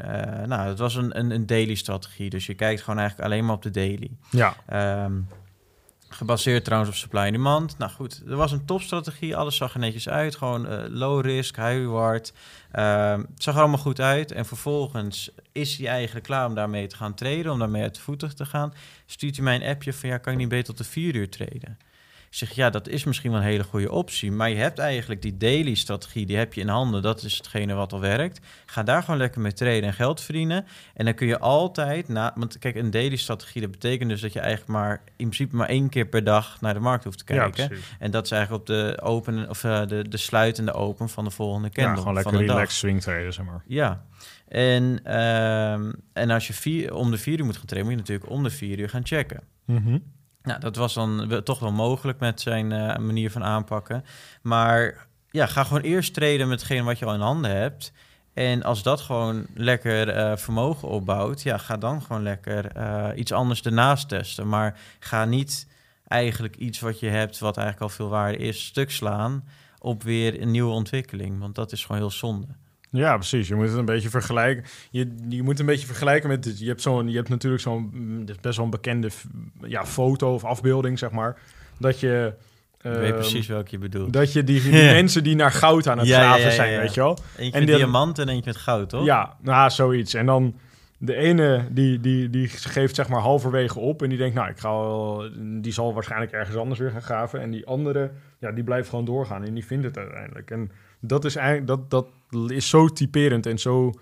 nou, 0.45 0.67
het 0.67 0.79
was 0.79 0.95
een, 0.95 1.19
een, 1.19 1.31
een 1.31 1.45
daily 1.45 1.75
strategie. 1.75 2.29
Dus 2.29 2.45
je 2.45 2.53
kijkt 2.53 2.81
gewoon 2.81 2.99
eigenlijk 2.99 3.29
alleen 3.29 3.45
maar 3.45 3.55
op 3.55 3.61
de 3.61 3.71
daily. 3.71 4.11
Ja. 4.29 4.55
Um, 5.03 5.27
Gebaseerd 6.13 6.63
trouwens 6.63 6.91
op 6.91 6.97
supply 6.97 7.19
and 7.19 7.31
demand. 7.31 7.77
Nou 7.77 7.91
goed, 7.91 8.21
er 8.27 8.35
was 8.35 8.51
een 8.51 8.65
topstrategie. 8.65 9.35
Alles 9.35 9.55
zag 9.55 9.73
er 9.73 9.79
netjes 9.79 10.09
uit. 10.09 10.35
Gewoon 10.35 10.71
uh, 10.71 10.83
low 10.87 11.25
risk, 11.25 11.55
high 11.55 11.69
reward. 11.69 12.33
Uh, 12.75 13.11
het 13.11 13.43
zag 13.43 13.53
er 13.53 13.59
allemaal 13.59 13.79
goed 13.79 13.99
uit. 13.99 14.31
En 14.31 14.45
vervolgens 14.45 15.29
is 15.51 15.77
hij 15.77 15.87
eigenlijk 15.87 16.25
klaar 16.25 16.47
om 16.47 16.55
daarmee 16.55 16.87
te 16.87 16.95
gaan 16.95 17.13
traden. 17.13 17.51
Om 17.51 17.59
daarmee 17.59 17.81
uit 17.81 17.95
de 17.95 18.01
voeten 18.01 18.35
te 18.35 18.45
gaan. 18.45 18.73
Stuurt 19.05 19.35
hij 19.35 19.43
mij 19.43 19.55
een 19.55 19.75
appje 19.75 19.93
van 19.93 20.09
ja, 20.09 20.17
kan 20.17 20.33
je 20.33 20.39
niet 20.39 20.49
beter 20.49 20.65
tot 20.65 20.77
de 20.77 20.91
vier 20.91 21.15
uur 21.15 21.29
traden? 21.29 21.77
Ik 22.31 22.37
zeg, 22.37 22.51
ja, 22.51 22.69
dat 22.69 22.87
is 22.87 23.03
misschien 23.03 23.31
wel 23.31 23.39
een 23.39 23.45
hele 23.45 23.63
goede 23.63 23.91
optie. 23.91 24.31
Maar 24.31 24.49
je 24.49 24.55
hebt 24.55 24.79
eigenlijk 24.79 25.21
die 25.21 25.37
daily 25.37 25.73
strategie, 25.73 26.25
die 26.25 26.37
heb 26.37 26.53
je 26.53 26.61
in 26.61 26.67
handen. 26.67 27.01
Dat 27.01 27.23
is 27.23 27.37
hetgene 27.37 27.73
wat 27.73 27.93
al 27.93 27.99
werkt. 27.99 28.39
Ga 28.65 28.83
daar 28.83 29.03
gewoon 29.03 29.19
lekker 29.19 29.41
mee 29.41 29.53
traden 29.53 29.83
en 29.83 29.93
geld 29.93 30.21
verdienen. 30.21 30.65
En 30.93 31.05
dan 31.05 31.13
kun 31.13 31.27
je 31.27 31.39
altijd, 31.39 32.07
na, 32.07 32.33
want 32.35 32.59
kijk, 32.59 32.75
een 32.75 32.91
daily 32.91 33.15
strategie, 33.15 33.61
dat 33.61 33.71
betekent 33.71 34.09
dus 34.09 34.21
dat 34.21 34.33
je 34.33 34.39
eigenlijk 34.39 34.71
maar 34.71 35.01
in 35.05 35.15
principe 35.15 35.55
maar 35.55 35.67
één 35.67 35.89
keer 35.89 36.05
per 36.05 36.23
dag 36.23 36.61
naar 36.61 36.73
de 36.73 36.79
markt 36.79 37.03
hoeft 37.03 37.17
te 37.17 37.23
kijken. 37.23 37.63
Ja, 37.63 37.77
en 37.99 38.11
dat 38.11 38.25
is 38.25 38.31
eigenlijk 38.31 38.61
op 38.61 38.67
de 38.67 38.99
open 39.01 39.49
of 39.49 39.63
uh, 39.63 39.87
de, 39.87 40.07
de 40.09 40.17
sluitende 40.17 40.73
open 40.73 41.09
van 41.09 41.23
de 41.23 41.31
volgende 41.31 41.69
candle. 41.69 41.93
Ja, 41.93 41.99
gewoon 41.99 42.13
lekker 42.13 42.37
relaxed 42.37 42.77
swing 42.77 43.01
traden, 43.01 43.33
zeg 43.33 43.45
maar. 43.45 43.63
Ja. 43.67 44.05
En, 44.47 44.99
uh, 45.05 45.71
en 46.13 46.29
als 46.29 46.47
je 46.47 46.53
vier, 46.53 46.93
om 46.93 47.11
de 47.11 47.17
vier 47.17 47.39
uur 47.39 47.45
moet 47.45 47.57
gaan 47.57 47.65
trainen, 47.65 47.91
moet 47.91 47.99
je 47.99 48.11
natuurlijk 48.11 48.37
om 48.37 48.43
de 48.43 48.55
vier 48.55 48.79
uur 48.79 48.89
gaan 48.89 49.05
checken. 49.05 49.43
Mm 49.65 50.19
nou, 50.43 50.59
dat 50.59 50.75
was 50.75 50.93
dan 50.93 51.41
toch 51.43 51.59
wel 51.59 51.71
mogelijk 51.71 52.19
met 52.19 52.41
zijn 52.41 52.71
uh, 52.71 52.97
manier 52.97 53.31
van 53.31 53.43
aanpakken. 53.43 54.05
Maar 54.41 55.07
ja, 55.29 55.45
ga 55.45 55.63
gewoon 55.63 55.81
eerst 55.81 56.13
treden 56.13 56.47
met 56.47 56.83
wat 56.83 56.99
je 56.99 57.05
al 57.05 57.13
in 57.13 57.19
handen 57.19 57.51
hebt. 57.51 57.91
En 58.33 58.63
als 58.63 58.83
dat 58.83 59.01
gewoon 59.01 59.45
lekker 59.53 60.17
uh, 60.17 60.37
vermogen 60.37 60.87
opbouwt, 60.87 61.41
ja, 61.41 61.57
ga 61.57 61.77
dan 61.77 62.01
gewoon 62.01 62.23
lekker 62.23 62.77
uh, 62.77 63.07
iets 63.15 63.31
anders 63.31 63.61
ernaast 63.61 64.09
testen. 64.09 64.47
Maar 64.47 64.79
ga 64.99 65.25
niet 65.25 65.67
eigenlijk 66.07 66.55
iets 66.55 66.79
wat 66.79 66.99
je 66.99 67.07
hebt, 67.07 67.39
wat 67.39 67.57
eigenlijk 67.57 67.89
al 67.89 67.95
veel 67.95 68.09
waarde 68.09 68.37
is, 68.37 68.65
stuk 68.65 68.91
slaan 68.91 69.43
op 69.79 70.03
weer 70.03 70.41
een 70.41 70.51
nieuwe 70.51 70.71
ontwikkeling. 70.71 71.39
Want 71.39 71.55
dat 71.55 71.71
is 71.71 71.85
gewoon 71.85 72.01
heel 72.01 72.11
zonde. 72.11 72.47
Ja, 72.91 73.15
precies. 73.15 73.47
Je 73.47 73.55
moet 73.55 73.67
het 73.67 73.77
een 73.77 73.85
beetje 73.85 74.09
vergelijken. 74.09 74.63
Je, 74.89 75.15
je 75.29 75.43
moet 75.43 75.59
een 75.59 75.65
beetje 75.65 75.85
vergelijken 75.85 76.29
met. 76.29 76.59
Je 76.59 76.67
hebt, 76.67 76.81
zo'n, 76.81 77.09
je 77.09 77.15
hebt 77.15 77.29
natuurlijk 77.29 77.61
zo'n. 77.61 77.89
Mm, 77.93 78.25
best 78.41 78.55
wel 78.55 78.65
een 78.65 78.71
bekende 78.71 79.09
ja, 79.61 79.85
foto 79.85 80.33
of 80.33 80.43
afbeelding, 80.43 80.99
zeg 80.99 81.11
maar. 81.11 81.37
Dat 81.77 81.99
je. 81.99 82.33
Ik 82.81 82.91
weet 82.91 83.09
ehm, 83.09 83.13
precies 83.13 83.47
welke 83.47 83.69
je 83.71 83.77
bedoelt. 83.77 84.13
Dat 84.13 84.33
je 84.33 84.43
die, 84.43 84.61
die 84.61 84.71
mensen 84.99 85.23
die 85.23 85.35
naar 85.35 85.51
goud 85.51 85.87
aan 85.87 85.97
het 85.97 86.07
ja, 86.07 86.19
graven 86.19 86.41
ja, 86.41 86.51
zijn, 86.51 86.79
weet 86.79 86.93
je 86.93 87.01
wel. 87.01 87.17
Eentje 87.37 87.59
en 87.59 87.65
met 87.65 87.75
diamant 87.75 88.19
en 88.19 88.29
eentje 88.29 88.51
met 88.51 88.61
goud, 88.61 88.89
toch? 88.89 89.05
Ja, 89.05 89.37
nou, 89.41 89.69
zoiets. 89.69 90.13
En 90.13 90.25
dan 90.25 90.55
de 90.97 91.15
ene 91.15 91.67
die, 91.69 91.99
die, 91.99 92.29
die 92.29 92.47
geeft 92.47 92.95
zeg 92.95 93.07
maar 93.07 93.21
halverwege 93.21 93.79
op 93.79 94.01
en 94.01 94.09
die 94.09 94.17
denkt, 94.17 94.35
nou, 94.35 94.49
ik 94.49 94.59
ga 94.59 94.69
wel, 94.69 95.29
die 95.61 95.73
zal 95.73 95.93
waarschijnlijk 95.93 96.31
ergens 96.31 96.57
anders 96.57 96.79
weer 96.79 96.91
gaan 96.91 97.01
graven. 97.01 97.41
En 97.41 97.51
die 97.51 97.65
andere, 97.65 98.11
ja, 98.39 98.51
die 98.51 98.63
blijft 98.63 98.89
gewoon 98.89 99.05
doorgaan 99.05 99.43
en 99.43 99.53
die 99.53 99.65
vindt 99.65 99.85
het 99.85 99.97
uiteindelijk. 99.97 100.51
En 100.51 100.71
dat 100.99 101.25
is 101.25 101.35
eigenlijk, 101.35 101.67
dat, 101.67 101.89
dat 101.89 102.07
is 102.47 102.69
zo 102.69 102.87
typerend 102.87 103.45
en 103.45 103.59
zo 103.59 103.93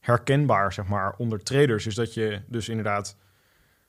herkenbaar, 0.00 0.72
zeg 0.72 0.86
maar, 0.86 1.14
onder 1.18 1.42
traders. 1.42 1.86
Is 1.86 1.94
dat 1.94 2.14
je 2.14 2.40
dus 2.46 2.68
inderdaad, 2.68 3.16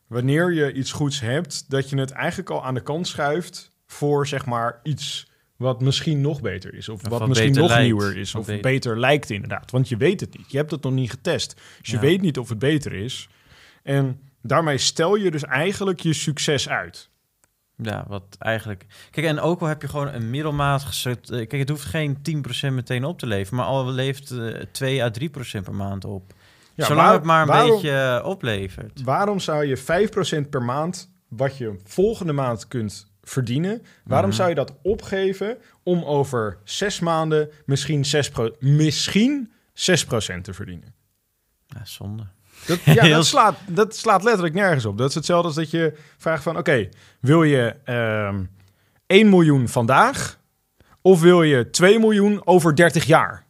wanneer 0.08 0.54
je 0.54 0.74
iets 0.74 0.92
goeds 0.92 1.20
hebt, 1.20 1.70
dat 1.70 1.90
je 1.90 1.98
het 1.98 2.12
eigenlijk 2.12 2.50
al 2.50 2.66
aan 2.66 2.74
de 2.74 2.84
kant 2.84 3.08
schuift 3.08 3.72
voor, 3.86 4.28
zeg 4.28 4.46
maar, 4.46 4.80
iets 4.84 5.28
wat 5.58 5.82
misschien 5.82 6.22
nog 6.22 6.42
beter 6.42 6.74
is. 6.74 6.90
Of, 6.90 7.08
wat, 7.08 7.28
misschien 7.28 7.54
nog 7.54 7.80
nieuwer 7.80 8.18
is. 8.18 8.36
Of, 8.36 8.62
beter. 8.62 9.00
lijkt 9.00 9.30
inderdaad. 9.30 9.72
Want 9.72 9.90
je 9.90 9.98
weet 9.98 10.20
het 10.20 10.38
niet. 10.38 10.52
Je 10.52 10.58
hebt 10.58 10.72
het 10.72 10.84
nog 10.84 10.94
niet 10.94 11.10
getest. 11.10 11.62
Dus 11.82 11.92
je 11.92 12.00
weet 12.00 12.22
niet 12.22 12.38
of 12.38 12.50
het 12.50 12.60
beter 12.60 12.94
is. 12.94 13.30
En 13.84 14.20
daarmee 14.42 14.78
stel 14.78 15.16
je 15.16 15.32
dus 15.32 15.44
eigenlijk 15.44 16.00
je 16.00 16.14
succes 16.14 16.70
uit. 16.70 17.10
Ja, 17.82 18.06
wat 18.08 18.36
eigenlijk... 18.40 18.86
Kijk, 19.12 19.26
en 19.26 19.40
ook 19.40 19.62
al 19.62 19.68
heb 19.68 19.82
je 19.82 19.88
gewoon 19.88 20.14
een 20.14 20.30
middelmaat 20.30 20.84
gezet... 20.84 21.30
Eh, 21.30 21.38
kijk, 21.38 21.52
het 21.52 21.70
hoeft 21.70 21.86
geen 21.86 22.18
10% 22.70 22.74
meteen 22.74 23.06
op 23.06 23.20
te 23.20 23.28
leveren... 23.28 23.58
maar 23.58 23.68
al 23.68 23.92
leeft 23.92 24.32
uh, 24.32 24.62
2 24.72 25.04
à 25.04 25.12
3% 25.22 25.28
per 25.64 25.76
maand 25.76 26.06
op. 26.06 26.34
Ja, 26.76 26.86
Zolang 26.86 27.12
het 27.12 27.24
maar 27.24 27.50
een 27.50 27.70
beetje 27.70 27.92
eh, 27.92 28.26
oplevert. 28.26 29.04
Waarom 29.04 29.40
zou 29.40 29.66
je 29.66 29.78
5% 30.46 30.50
per 30.50 30.64
maand... 30.64 31.12
wat 31.28 31.58
je 31.58 31.80
volgende 31.84 32.34
maand 32.34 32.68
kunt 32.68 33.12
verdienen... 33.24 33.82
waarom 34.04 34.30
mhm. 34.30 34.38
zou 34.38 34.50
je 34.50 34.56
dat 34.56 34.74
opgeven... 34.82 35.58
om 35.84 36.04
over 36.04 36.58
zes 36.64 37.00
maanden 37.00 37.50
misschien 37.66 38.06
6%, 38.06 38.58
misschien 38.60 39.52
6% 39.74 40.42
te 40.42 40.54
verdienen? 40.54 40.94
Ja, 41.68 41.86
zonde. 41.86 42.28
Dat, 42.66 42.80
ja, 42.84 43.08
dat, 43.08 43.26
slaat, 43.26 43.56
dat 43.68 43.96
slaat 43.96 44.24
letterlijk 44.24 44.56
nergens 44.56 44.86
op. 44.86 44.98
Dat 44.98 45.10
is 45.10 45.16
hetzelfde 45.16 45.48
als 45.48 45.56
dat 45.56 45.72
je 45.72 45.98
vraagt 46.18 46.44
van... 46.44 46.58
oké, 46.58 46.90
wil 47.20 47.44
je 47.44 47.76
um, 48.30 48.50
1 49.06 49.30
miljoen 49.30 49.68
vandaag... 49.68 50.40
of 51.02 51.22
wil 51.22 51.44
je 51.44 51.70
2 51.70 52.00
miljoen 52.00 52.42
over 52.46 52.76
30 52.76 53.06
jaar? 53.06 53.46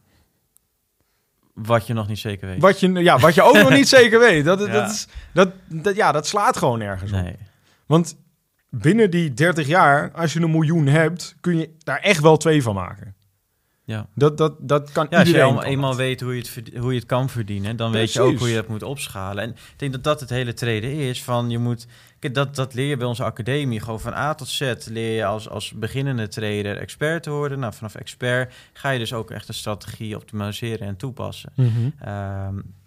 Wat 1.54 1.86
je 1.86 1.92
nog 1.92 2.08
niet 2.08 2.18
zeker 2.18 2.48
weet. 2.48 2.60
Wat 2.60 2.80
je, 2.80 2.92
ja, 2.92 3.18
wat 3.18 3.34
je 3.34 3.42
ook 3.42 3.54
nog 3.54 3.70
niet 3.70 3.88
zeker 3.98 4.18
weet. 4.18 4.44
Dat, 4.44 4.60
ja. 4.60 4.66
Dat, 4.66 4.90
is, 4.90 5.08
dat, 5.32 5.52
dat, 5.66 5.96
ja, 5.96 6.12
dat 6.12 6.26
slaat 6.26 6.56
gewoon 6.56 6.78
nergens 6.78 7.10
nee. 7.10 7.32
op. 7.32 7.38
Want 7.86 8.16
binnen 8.70 9.10
die 9.10 9.34
30 9.34 9.66
jaar, 9.66 10.12
als 10.12 10.32
je 10.32 10.40
een 10.40 10.50
miljoen 10.50 10.86
hebt... 10.86 11.36
kun 11.40 11.56
je 11.58 11.74
daar 11.78 12.00
echt 12.00 12.20
wel 12.20 12.36
twee 12.36 12.62
van 12.62 12.74
maken. 12.74 13.14
Ja. 13.88 14.06
Dat, 14.14 14.38
dat, 14.38 14.54
dat 14.58 14.92
kan 14.92 15.06
ja, 15.10 15.18
Als 15.18 15.28
je 15.28 15.64
eenmaal 15.64 15.96
weet 15.96 16.20
hoe 16.20 16.36
je, 16.36 16.40
het, 16.40 16.76
hoe 16.76 16.92
je 16.92 16.98
het 16.98 17.08
kan 17.08 17.28
verdienen, 17.28 17.76
dan 17.76 17.90
weet 17.90 18.12
je 18.12 18.20
ook 18.20 18.38
hoe 18.38 18.48
je 18.48 18.56
het 18.56 18.68
moet 18.68 18.82
opschalen. 18.82 19.42
En 19.42 19.50
ik 19.50 19.74
denk 19.76 19.92
dat 19.92 20.04
dat 20.04 20.20
het 20.20 20.30
hele 20.30 20.54
treden 20.54 20.92
is. 20.92 21.22
Van 21.22 21.50
je 21.50 21.58
moet, 21.58 21.86
kijk, 22.18 22.34
dat, 22.34 22.54
dat 22.54 22.74
leer 22.74 22.88
je 22.88 22.96
bij 22.96 23.06
onze 23.06 23.24
academie. 23.24 23.80
Gewoon 23.80 24.00
van 24.00 24.12
A 24.12 24.34
tot 24.34 24.48
Z 24.48 24.72
leer 24.84 25.14
je 25.14 25.24
als, 25.24 25.48
als 25.48 25.72
beginnende 25.72 26.28
trader 26.28 26.76
expert 26.76 27.22
te 27.22 27.30
worden. 27.30 27.58
Nou, 27.58 27.72
vanaf 27.72 27.94
expert 27.94 28.54
ga 28.72 28.90
je 28.90 28.98
dus 28.98 29.12
ook 29.12 29.30
echt 29.30 29.48
een 29.48 29.54
strategie 29.54 30.16
optimaliseren 30.16 30.86
en 30.86 30.96
toepassen. 30.96 31.52
Mm 31.54 31.92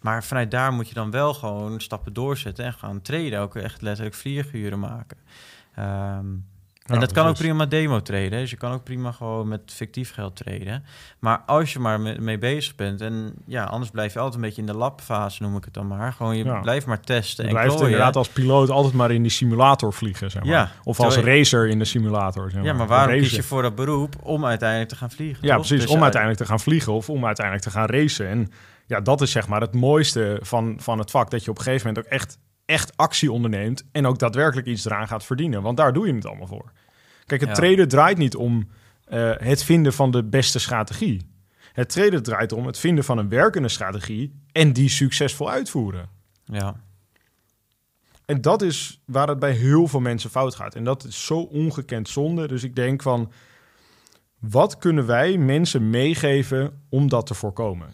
maar 0.01 0.23
vanuit 0.23 0.51
daar 0.51 0.73
moet 0.73 0.87
je 0.87 0.93
dan 0.93 1.11
wel 1.11 1.33
gewoon 1.33 1.79
stappen 1.79 2.13
doorzetten 2.13 2.65
en 2.65 2.73
gaan 2.73 3.01
traden. 3.01 3.39
Ook 3.39 3.55
echt 3.55 3.81
letterlijk 3.81 4.15
vlieguren 4.15 4.79
maken. 4.79 5.17
Um, 5.79 6.45
en 6.91 6.99
dat 6.99 7.11
kan 7.11 7.27
ook 7.27 7.37
prima 7.37 7.65
demo 7.65 8.01
traden. 8.01 8.39
Dus 8.39 8.49
je 8.49 8.57
kan 8.57 8.71
ook 8.71 8.83
prima 8.83 9.11
gewoon 9.11 9.47
met 9.47 9.61
fictief 9.65 10.13
geld 10.13 10.35
traden. 10.35 10.83
Maar 11.19 11.41
als 11.45 11.73
je 11.73 11.79
maar 11.79 11.99
mee 11.99 12.37
bezig 12.37 12.75
bent... 12.75 13.01
en 13.01 13.33
ja, 13.45 13.63
anders 13.63 13.91
blijf 13.91 14.13
je 14.13 14.19
altijd 14.19 14.35
een 14.35 14.47
beetje 14.47 14.61
in 14.61 14.67
de 14.67 14.75
labfase, 14.75 15.43
noem 15.43 15.57
ik 15.57 15.65
het 15.65 15.73
dan 15.73 15.87
maar. 15.87 16.13
Gewoon 16.13 16.37
je 16.37 16.59
blijft 16.61 16.85
maar 16.85 17.01
testen 17.01 17.45
en 17.45 17.51
blijft 17.51 17.81
inderdaad 17.81 18.15
als 18.15 18.29
piloot 18.29 18.69
altijd 18.69 18.93
maar 18.93 19.11
in 19.11 19.21
die 19.21 19.31
simulator 19.31 19.93
vliegen, 19.93 20.31
zeg 20.31 20.43
maar. 20.43 20.51
Ja, 20.51 20.71
of 20.83 20.99
als 20.99 21.17
racer 21.17 21.67
in 21.67 21.79
de 21.79 21.85
simulator, 21.85 22.49
zeg 22.49 22.59
maar. 22.59 22.71
Ja, 22.71 22.73
maar 22.73 22.87
waarom 22.87 23.17
kies 23.19 23.35
je 23.35 23.43
voor 23.43 23.61
dat 23.61 23.75
beroep 23.75 24.15
om 24.23 24.45
uiteindelijk 24.45 24.89
te 24.89 24.95
gaan 24.95 25.11
vliegen? 25.11 25.47
Ja, 25.47 25.55
precies. 25.55 25.81
Dus 25.81 25.89
om 25.89 26.01
uiteindelijk 26.01 26.41
te 26.41 26.47
gaan 26.47 26.59
vliegen 26.59 26.93
of 26.93 27.09
om 27.09 27.25
uiteindelijk 27.25 27.65
te 27.65 27.71
gaan 27.71 27.85
racen. 27.85 28.27
En 28.27 28.51
ja, 28.87 28.99
dat 29.01 29.21
is 29.21 29.31
zeg 29.31 29.47
maar 29.47 29.61
het 29.61 29.73
mooiste 29.73 30.39
van, 30.41 30.75
van 30.79 30.99
het 30.99 31.11
vak. 31.11 31.31
Dat 31.31 31.43
je 31.43 31.51
op 31.51 31.57
een 31.57 31.63
gegeven 31.63 31.87
moment 31.87 32.05
ook 32.05 32.11
echt, 32.11 32.37
echt 32.65 32.97
actie 32.97 33.31
onderneemt. 33.31 33.83
En 33.91 34.05
ook 34.05 34.19
daadwerkelijk 34.19 34.67
iets 34.67 34.85
eraan 34.85 35.07
gaat 35.07 35.25
verdienen. 35.25 35.61
Want 35.61 35.77
daar 35.77 35.93
doe 35.93 36.07
je 36.07 36.13
het 36.13 36.25
allemaal 36.25 36.47
voor. 36.47 36.71
Kijk, 37.31 37.43
het 37.43 37.57
Ja. 37.57 37.63
traden 37.63 37.87
draait 37.87 38.17
niet 38.17 38.35
om 38.35 38.67
eh, 39.05 39.31
het 39.37 39.63
vinden 39.63 39.93
van 39.93 40.11
de 40.11 40.23
beste 40.23 40.59
strategie. 40.59 41.21
Het 41.73 41.89
traden 41.89 42.23
draait 42.23 42.51
om 42.51 42.65
het 42.65 42.77
vinden 42.77 43.03
van 43.03 43.17
een 43.17 43.29
werkende 43.29 43.69
strategie 43.69 44.41
en 44.51 44.73
die 44.73 44.89
succesvol 44.89 45.49
uitvoeren. 45.49 46.09
Ja. 46.43 46.75
En 48.25 48.41
dat 48.41 48.61
is 48.61 49.01
waar 49.05 49.27
het 49.27 49.39
bij 49.39 49.51
heel 49.51 49.87
veel 49.87 49.99
mensen 49.99 50.29
fout 50.29 50.55
gaat. 50.55 50.75
En 50.75 50.83
dat 50.83 51.03
is 51.03 51.25
zo 51.25 51.39
ongekend 51.39 52.09
zonde. 52.09 52.47
Dus 52.47 52.63
ik 52.63 52.75
denk 52.75 53.01
van, 53.01 53.31
wat 54.39 54.77
kunnen 54.77 55.05
wij 55.05 55.37
mensen 55.37 55.89
meegeven 55.89 56.81
om 56.89 57.09
dat 57.09 57.25
te 57.25 57.33
voorkomen? 57.33 57.93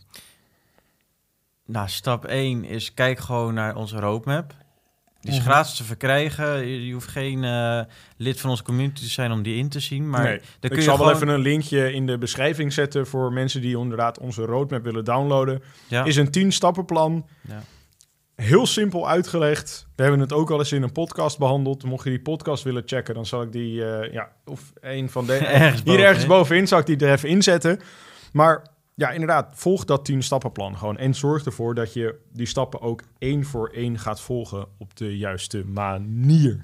Nou, 1.66 1.90
stap 1.90 2.26
1 2.26 2.64
is 2.64 2.94
kijk 2.94 3.20
gewoon 3.20 3.54
naar 3.54 3.76
onze 3.76 4.00
roadmap. 4.00 4.54
Die 5.22 5.32
is 5.32 5.38
Mhm. 5.38 5.48
gratis 5.48 5.76
te 5.76 5.84
verkrijgen. 5.84 6.68
Je, 6.68 6.86
je 6.88 6.94
hoeft 6.94 7.08
geen 7.08 7.44
eh, 7.44 7.80
lid 8.18 8.40
van 8.42 8.50
onze 8.50 8.64
community 8.64 9.02
te 9.02 9.10
zijn 9.10 9.32
om 9.32 9.42
die 9.44 9.58
in 9.58 9.70
te 9.70 9.80
zien. 9.80 10.10
Maar 10.10 10.24
nee, 10.24 10.38
dan 10.38 10.46
ik 10.60 10.70
kun 10.70 10.78
je 10.78 10.84
zal 10.84 10.98
wel 10.98 11.06
gewoon, 11.08 11.22
even 11.22 11.28
een 11.34 11.40
linkje 11.42 11.94
in 11.94 12.06
de 12.06 12.18
beschrijving 12.18 12.74
zetten 12.74 13.08
voor 13.08 13.34
mensen 13.34 13.62
die 13.62 13.78
inderdaad 13.78 14.20
onze 14.20 14.42
roadmap 14.46 14.84
willen 14.84 15.06
downloaden. 15.06 15.62
ja, 15.88 16.04
Is 16.04 16.16
een 16.16 16.32
10 16.32 16.52
stappenplan. 16.52 17.28
ja. 17.48 17.62
Heel 18.36 18.66
simpel 18.66 19.10
uitgelegd. 19.10 19.88
We 19.96 20.02
hebben 20.02 20.20
het 20.22 20.34
ook 20.34 20.52
al 20.52 20.60
eens 20.60 20.72
in 20.72 20.84
een 20.84 20.92
podcast 20.92 21.38
behandeld. 21.38 21.84
Mocht 21.84 22.04
je 22.04 22.10
die 22.10 22.22
podcast 22.22 22.64
willen 22.64 22.84
checken, 22.86 23.14
dan 23.14 23.26
zal 23.26 23.42
ik 23.42 23.52
die, 23.52 23.86
eh, 23.86 24.14
ja, 24.14 24.32
of 24.46 24.74
een 24.82 25.10
van 25.10 25.26
de 25.26 25.34
Ergens 25.64 25.82
hier 25.84 26.00
ergens 26.04 26.26
bovenin 26.26 26.68
zal 26.68 26.80
ik 26.80 26.86
die 26.86 26.98
er 26.98 27.12
even 27.12 27.30
inzetten. 27.30 27.80
Maar 28.32 28.68
ja, 28.98 29.12
inderdaad, 29.12 29.48
volg 29.54 29.86
dat 29.86 30.06
10 30.06 30.24
stappenplan 30.24 30.78
gewoon 30.78 30.98
en 30.98 31.16
zorg 31.16 31.46
ervoor 31.46 31.76
dat 31.76 31.94
je 31.94 32.16
die 32.34 32.46
stappen 32.46 32.82
ook 32.82 33.04
één 33.18 33.46
voor 33.46 33.70
één 33.70 34.00
gaat 34.00 34.22
volgen 34.22 34.66
op 34.78 34.98
de 34.98 35.18
juiste 35.18 35.66
manier. 35.66 36.64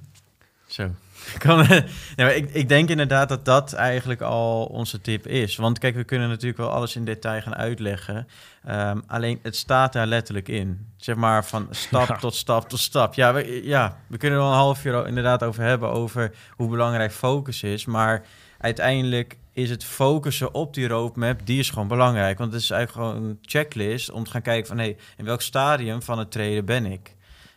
Zo. 0.67 0.89
Kan, 1.37 1.65
ik, 2.15 2.49
ik 2.51 2.67
denk 2.67 2.89
inderdaad 2.89 3.29
dat 3.29 3.45
dat 3.45 3.73
eigenlijk 3.73 4.21
al 4.21 4.65
onze 4.65 5.01
tip 5.01 5.27
is. 5.27 5.55
Want 5.55 5.79
kijk, 5.79 5.95
we 5.95 6.03
kunnen 6.03 6.29
natuurlijk 6.29 6.57
wel 6.57 6.69
alles 6.69 6.95
in 6.95 7.05
detail 7.05 7.41
gaan 7.41 7.55
uitleggen. 7.55 8.27
Ehm, 8.63 8.99
alleen 9.07 9.39
het 9.41 9.55
staat 9.55 9.93
daar 9.93 10.07
letterlijk 10.07 10.47
in. 10.47 10.87
Zeg 10.97 11.15
maar 11.15 11.45
van 11.45 11.67
stap 11.69 12.07
Ja. 12.13 12.17
tot 12.17 12.35
stap 12.35 12.69
tot 12.69 12.79
stap. 12.79 13.13
Ja 13.13 13.33
we, 13.33 13.63
ja, 13.63 13.97
we 14.07 14.17
kunnen 14.17 14.37
er 14.37 14.43
wel 14.43 14.53
een 14.53 14.59
half 14.59 14.85
uur 14.85 15.07
inderdaad 15.07 15.43
over 15.43 15.63
hebben. 15.63 15.91
Over 15.91 16.31
hoe 16.55 16.69
belangrijk 16.69 17.11
focus 17.11 17.63
is. 17.63 17.85
Maar 17.85 18.25
uiteindelijk 18.57 19.37
is 19.53 19.69
het 19.69 19.83
focussen 19.83 20.53
op 20.53 20.73
die 20.73 20.87
roadmap, 20.87 21.45
die 21.45 21.59
is 21.59 21.69
gewoon 21.69 21.87
belangrijk. 21.87 22.37
Want 22.37 22.53
het 22.53 22.61
is 22.61 22.69
eigenlijk 22.69 23.07
gewoon 23.07 23.23
een 23.23 23.37
checklist 23.41 24.11
om 24.11 24.23
te 24.23 24.31
gaan 24.31 24.41
kijken 24.41 24.67
van... 24.67 24.77
hé, 24.77 24.83
hey, 24.83 24.97
in 25.17 25.25
welk 25.25 25.41
stadium 25.41 26.01
van 26.01 26.19
het 26.19 26.31
treden 26.31 26.65
ben 26.65 26.85
ik? 26.85 27.15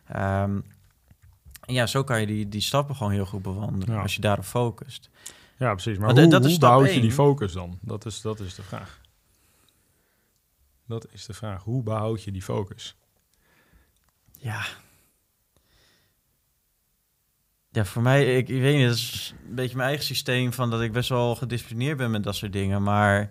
Ehm, 0.09 0.61
en 1.61 1.75
ja, 1.75 1.87
zo 1.87 2.05
kan 2.05 2.21
je 2.21 2.26
die, 2.26 2.49
die 2.49 2.61
stappen 2.61 2.97
gewoon 2.97 3.12
heel 3.12 3.26
goed 3.26 3.43
bewandelen 3.43 3.95
Ja. 3.95 4.03
als 4.03 4.15
je 4.15 4.21
daarop 4.21 4.45
focust. 4.45 5.11
Ja, 5.59 5.73
precies. 5.73 5.99
Maar 5.99 6.11
hoe, 6.11 6.29
dat 6.29 6.45
hoe 6.45 6.95
je 6.95 7.00
die 7.00 7.12
focus 7.12 7.53
dan? 7.53 7.79
Dat 7.81 8.07
is, 8.07 8.21
dat 8.21 8.41
is 8.41 8.55
de 8.55 8.62
vraag. 8.62 9.00
Dat 10.87 11.07
is 11.12 11.26
de 11.26 11.35
vraag. 11.35 11.62
Hoe 11.62 11.83
behoud 11.83 12.23
je 12.23 12.33
die 12.33 12.43
focus? 12.43 12.97
Ja. 14.38 14.67
Ja, 17.76 17.85
voor 17.85 18.02
mij, 18.02 18.37
ik, 18.37 18.49
ik 18.49 18.61
weet 18.61 18.76
niet, 18.76 18.87
dat 18.87 18.97
is 18.97 19.35
een 19.49 19.54
beetje 19.54 19.76
mijn 19.76 19.88
eigen 19.88 20.06
systeem 20.06 20.52
van 20.52 20.71
dat 20.71 20.80
ik 20.83 20.92
best 20.92 21.09
wel 21.09 21.35
gedisciplineerd 21.35 21.97
ben 21.97 22.11
met 22.11 22.23
dat 22.25 22.35
soort 22.35 22.52
dingen. 22.52 22.83
Maar 22.83 23.30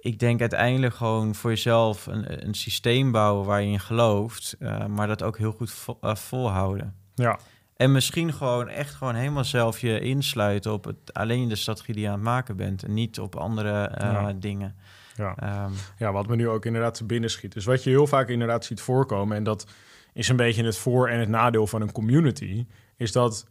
ik 0.00 0.18
denk 0.18 0.40
uiteindelijk 0.40 0.94
gewoon 0.94 1.34
voor 1.34 1.50
jezelf 1.50 2.06
een, 2.06 2.46
een 2.46 2.54
systeem 2.54 3.10
bouwen 3.12 3.46
waar 3.46 3.62
je 3.62 3.70
in 3.70 3.80
gelooft, 3.80 4.56
eh, 4.58 4.86
maar 4.86 5.06
dat 5.06 5.22
ook 5.22 5.38
heel 5.38 5.52
goed 5.52 5.70
vo- 5.70 5.98
eh, 6.00 6.14
volhouden. 6.14 6.94
Ja, 7.14 7.38
En 7.76 7.92
misschien 7.92 8.32
gewoon 8.32 8.68
echt 8.68 8.94
gewoon 8.94 9.14
helemaal 9.14 9.44
zelf 9.44 9.78
je 9.80 10.00
insluiten 10.00 10.72
op 10.72 10.84
het, 10.84 10.96
alleen 11.12 11.48
de 11.48 11.56
strategie 11.56 11.94
die 11.94 12.02
je 12.02 12.08
aan 12.08 12.14
het 12.14 12.22
maken 12.24 12.56
bent 12.56 12.82
en 12.82 12.94
niet 12.94 13.20
op 13.20 13.36
andere 13.36 13.82
eh, 13.84 14.12
Ja. 14.12 14.32
dingen. 14.32 14.76
ja. 15.16 15.34
Ehm, 15.36 15.72
ja, 15.98 16.12
wat 16.12 16.26
me 16.26 16.36
nu 16.36 16.48
ook 16.48 16.64
inderdaad 16.66 16.94
te 16.94 17.04
binnen 17.04 17.30
schiet. 17.30 17.52
Dus 17.52 17.64
wat 17.64 17.82
je 17.84 17.90
heel 17.90 18.06
vaak 18.06 18.28
inderdaad 18.28 18.64
ziet 18.64 18.80
voorkomen... 18.80 19.36
en 19.36 19.44
dat 19.44 19.66
is 20.12 20.28
een 20.28 20.36
beetje 20.36 20.64
het 20.64 20.76
voor- 20.76 21.08
en 21.08 21.18
het 21.20 21.28
nadeel 21.28 21.66
van 21.66 21.80
een 21.82 21.92
community... 21.92 22.66
is 23.00 23.12
dat 23.12 23.46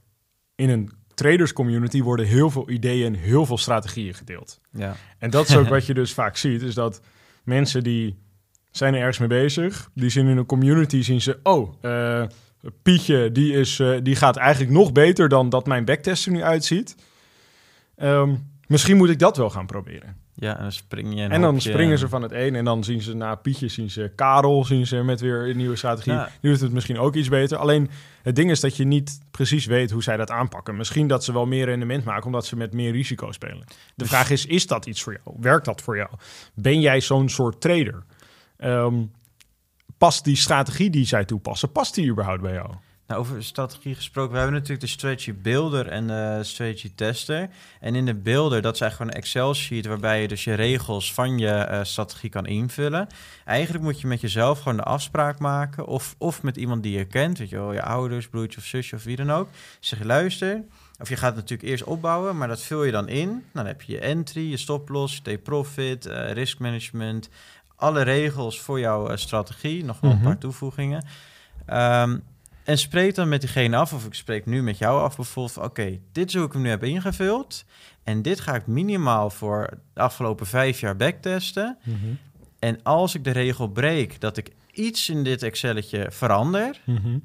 in 0.56 0.70
een 0.70 0.92
traders 1.14 1.54
community 1.54 2.02
worden 2.02 2.26
heel 2.26 2.50
veel 2.50 2.70
ideeën 2.70 3.06
en 3.06 3.20
heel 3.20 3.46
veel 3.46 3.58
strategieën 3.58 4.14
gedeeld. 4.14 4.60
ja. 4.72 4.96
En 5.18 5.30
dat 5.30 5.50
is 5.50 5.56
ook 5.56 5.68
wat 5.78 5.86
je 5.86 5.94
dus 5.94 6.14
vaak 6.14 6.38
ziet, 6.38 6.62
is 6.62 6.74
dat 6.74 7.02
mensen 7.44 7.84
die 7.84 8.18
zijn 8.72 8.94
er 8.94 9.00
ergens 9.00 9.18
mee 9.18 9.28
bezig, 9.28 9.90
die 9.94 10.10
zien 10.10 10.28
in 10.28 10.38
een 10.38 10.46
community, 10.46 11.02
zien 11.02 11.22
ze, 11.22 11.40
oh, 11.44 11.74
eh, 11.82 12.24
Pietje, 12.82 13.32
die, 13.32 13.54
is, 13.54 13.80
eh, 13.80 13.98
die 14.04 14.16
gaat 14.16 14.36
eigenlijk 14.36 14.72
nog 14.72 14.92
beter 14.92 15.30
dan 15.30 15.50
dat 15.50 15.68
mijn 15.68 15.86
backtest 15.86 16.26
er 16.26 16.32
nu 16.32 16.44
uitziet. 16.44 16.96
Ehm, 17.96 18.36
misschien 18.68 18.98
moet 18.98 19.10
ik 19.10 19.20
dat 19.20 19.38
wel 19.38 19.50
gaan 19.50 19.66
proberen. 19.66 20.16
Ja, 20.40 20.56
en 20.58 20.62
dan 20.62 20.72
spring 20.72 21.16
je 21.16 21.22
en 21.22 21.42
dan 21.42 21.62
springen 21.62 21.92
en- 21.92 21.98
ze 22.00 22.10
van 22.10 22.22
het 22.22 22.32
een 22.32 22.56
en 22.56 22.66
dan 22.66 22.84
zien 22.84 23.02
ze 23.02 23.14
na 23.16 23.36
Pietje, 23.36 23.68
zien 23.68 23.90
ze 23.90 24.12
Karel, 24.16 24.66
zien 24.66 24.88
ze 24.88 24.96
met 25.04 25.20
weer 25.20 25.50
een 25.50 25.58
nieuwe 25.58 25.76
strategie. 25.76 26.14
Ja. 26.14 26.30
Nu 26.42 26.50
doet 26.52 26.60
het 26.62 26.72
misschien 26.72 27.00
ook 27.00 27.16
iets 27.16 27.30
beter. 27.30 27.58
Alleen 27.58 27.90
het 28.22 28.36
ding 28.36 28.52
is 28.52 28.60
dat 28.60 28.78
je 28.78 28.84
niet 28.86 29.20
precies 29.32 29.66
weet 29.66 29.92
hoe 29.92 30.04
zij 30.04 30.18
dat 30.18 30.32
aanpakken. 30.32 30.76
Misschien 30.78 31.08
dat 31.08 31.24
ze 31.24 31.34
wel 31.34 31.46
meer 31.46 31.66
rendement 31.66 32.04
maken 32.04 32.26
omdat 32.26 32.46
ze 32.46 32.56
met 32.56 32.74
meer 32.74 32.92
risico 32.92 33.32
spelen. 33.32 33.60
De 33.68 33.74
Dus- 33.96 34.08
vraag 34.08 34.30
is, 34.30 34.46
is 34.46 34.68
dat 34.68 34.86
iets 34.86 35.02
voor 35.04 35.18
jou? 35.24 35.38
Werkt 35.40 35.66
dat 35.66 35.82
voor 35.82 35.96
jou? 35.98 36.10
Ben 36.54 36.80
jij 36.82 37.02
zo'n 37.02 37.30
soort 37.30 37.62
trader? 37.62 38.04
Ehm, 38.58 38.96
past 39.98 40.24
die 40.24 40.36
strategie 40.36 40.90
die 40.90 41.06
zij 41.06 41.26
toepassen, 41.26 41.72
past 41.72 41.96
die 41.96 42.10
überhaupt 42.10 42.42
bij 42.42 42.54
jou? 42.54 42.70
Nou, 43.10 43.22
over 43.22 43.44
strategie 43.44 43.96
gesproken, 43.96 44.32
we 44.32 44.38
hebben 44.38 44.56
natuurlijk 44.56 44.82
de 44.82 44.88
strategy 44.88 45.34
builder 45.42 45.88
en 45.88 46.08
de 46.08 46.40
strategy 46.42 46.92
tester. 46.96 47.50
En 47.80 47.96
in 47.96 48.06
de 48.06 48.14
builder, 48.16 48.62
dat 48.62 48.74
is 48.76 48.82
eigenlijk 48.82 49.12
gewoon 49.12 49.12
een 49.12 49.18
Excel 49.28 49.54
sheet 49.54 49.86
waarbij 49.86 50.22
je 50.22 50.28
dus 50.28 50.44
je 50.44 50.54
regels 50.54 51.14
van 51.14 51.38
je 51.38 51.48
eh, 51.50 51.84
strategie 51.84 52.30
kan 52.30 52.46
invullen. 52.46 53.08
Eigenlijk 53.46 53.84
moet 53.84 54.02
je 54.02 54.08
met 54.08 54.22
jezelf 54.22 54.60
gewoon 54.60 54.78
de 54.78 54.84
afspraak 54.84 55.40
maken 55.40 55.86
of, 55.86 56.16
of 56.18 56.44
met 56.44 56.58
iemand 56.58 56.84
die 56.84 56.98
je 56.98 57.06
kent, 57.06 57.38
weet 57.38 57.50
je 57.50 57.56
wel, 57.56 57.74
je 57.74 57.82
ouders, 57.84 58.28
broertje 58.28 58.58
of 58.60 58.66
zusje 58.66 58.96
of 58.96 59.04
wie 59.04 59.16
dan 59.16 59.32
ook. 59.32 59.50
Zeg 59.80 60.00
je 60.00 60.06
luister, 60.06 60.64
of 61.00 61.10
je 61.10 61.16
gaat 61.16 61.36
het 61.36 61.42
natuurlijk 61.42 61.70
eerst 61.70 61.84
opbouwen, 61.84 62.38
maar 62.38 62.48
dat 62.48 62.62
vul 62.62 62.84
je 62.84 62.92
dan 62.92 63.08
in. 63.08 63.44
Dan 63.54 63.66
heb 63.66 63.82
je 63.82 63.92
je 63.94 64.00
entry, 64.00 64.50
je 64.50 64.58
stop-loss, 64.58 65.16
je 65.16 65.22
take-profit, 65.22 66.06
eh 66.06 66.32
risk 66.32 66.60
management, 66.60 67.30
alle 67.76 68.02
regels 68.02 68.62
voor 68.62 68.80
jouw 68.80 69.08
eh, 69.08 69.18
strategie, 69.18 69.84
nog 69.86 70.00
wel 70.00 70.12
Mhm. 70.12 70.20
een 70.20 70.26
paar 70.26 70.38
toevoegingen. 70.38 71.06
Ehm, 71.66 72.18
en 72.70 72.78
spreek 72.78 73.16
dan 73.16 73.30
met 73.30 73.42
diegene 73.42 73.76
af, 73.76 73.94
of 73.94 74.06
ik 74.06 74.14
spreek 74.14 74.46
nu 74.46 74.64
met 74.64 74.78
jou 74.78 75.02
af 75.02 75.16
bijvoorbeeld, 75.16 75.58
oké, 75.58 76.00
dit 76.12 76.28
is 76.28 76.34
hoe 76.34 76.46
ik 76.46 76.54
hem 76.54 76.62
nu 76.62 76.70
heb 76.70 76.84
ingevuld. 76.84 77.66
En 78.04 78.22
dit 78.22 78.40
ga 78.40 78.56
ik 78.56 78.68
minimaal 78.68 79.30
voor 79.30 79.70
de 79.94 80.00
afgelopen 80.00 80.48
vijf 80.48 80.80
jaar 80.80 80.96
backtesten. 80.96 81.78
En 82.60 82.84
als 82.84 83.16
ik 83.16 83.24
de 83.24 83.32
regel 83.32 83.68
breek 83.68 84.22
dat 84.22 84.38
ik 84.38 84.52
iets 84.80 85.10
in 85.10 85.24
dit 85.24 85.44
Excelletje 85.44 86.08
verander, 86.10 86.80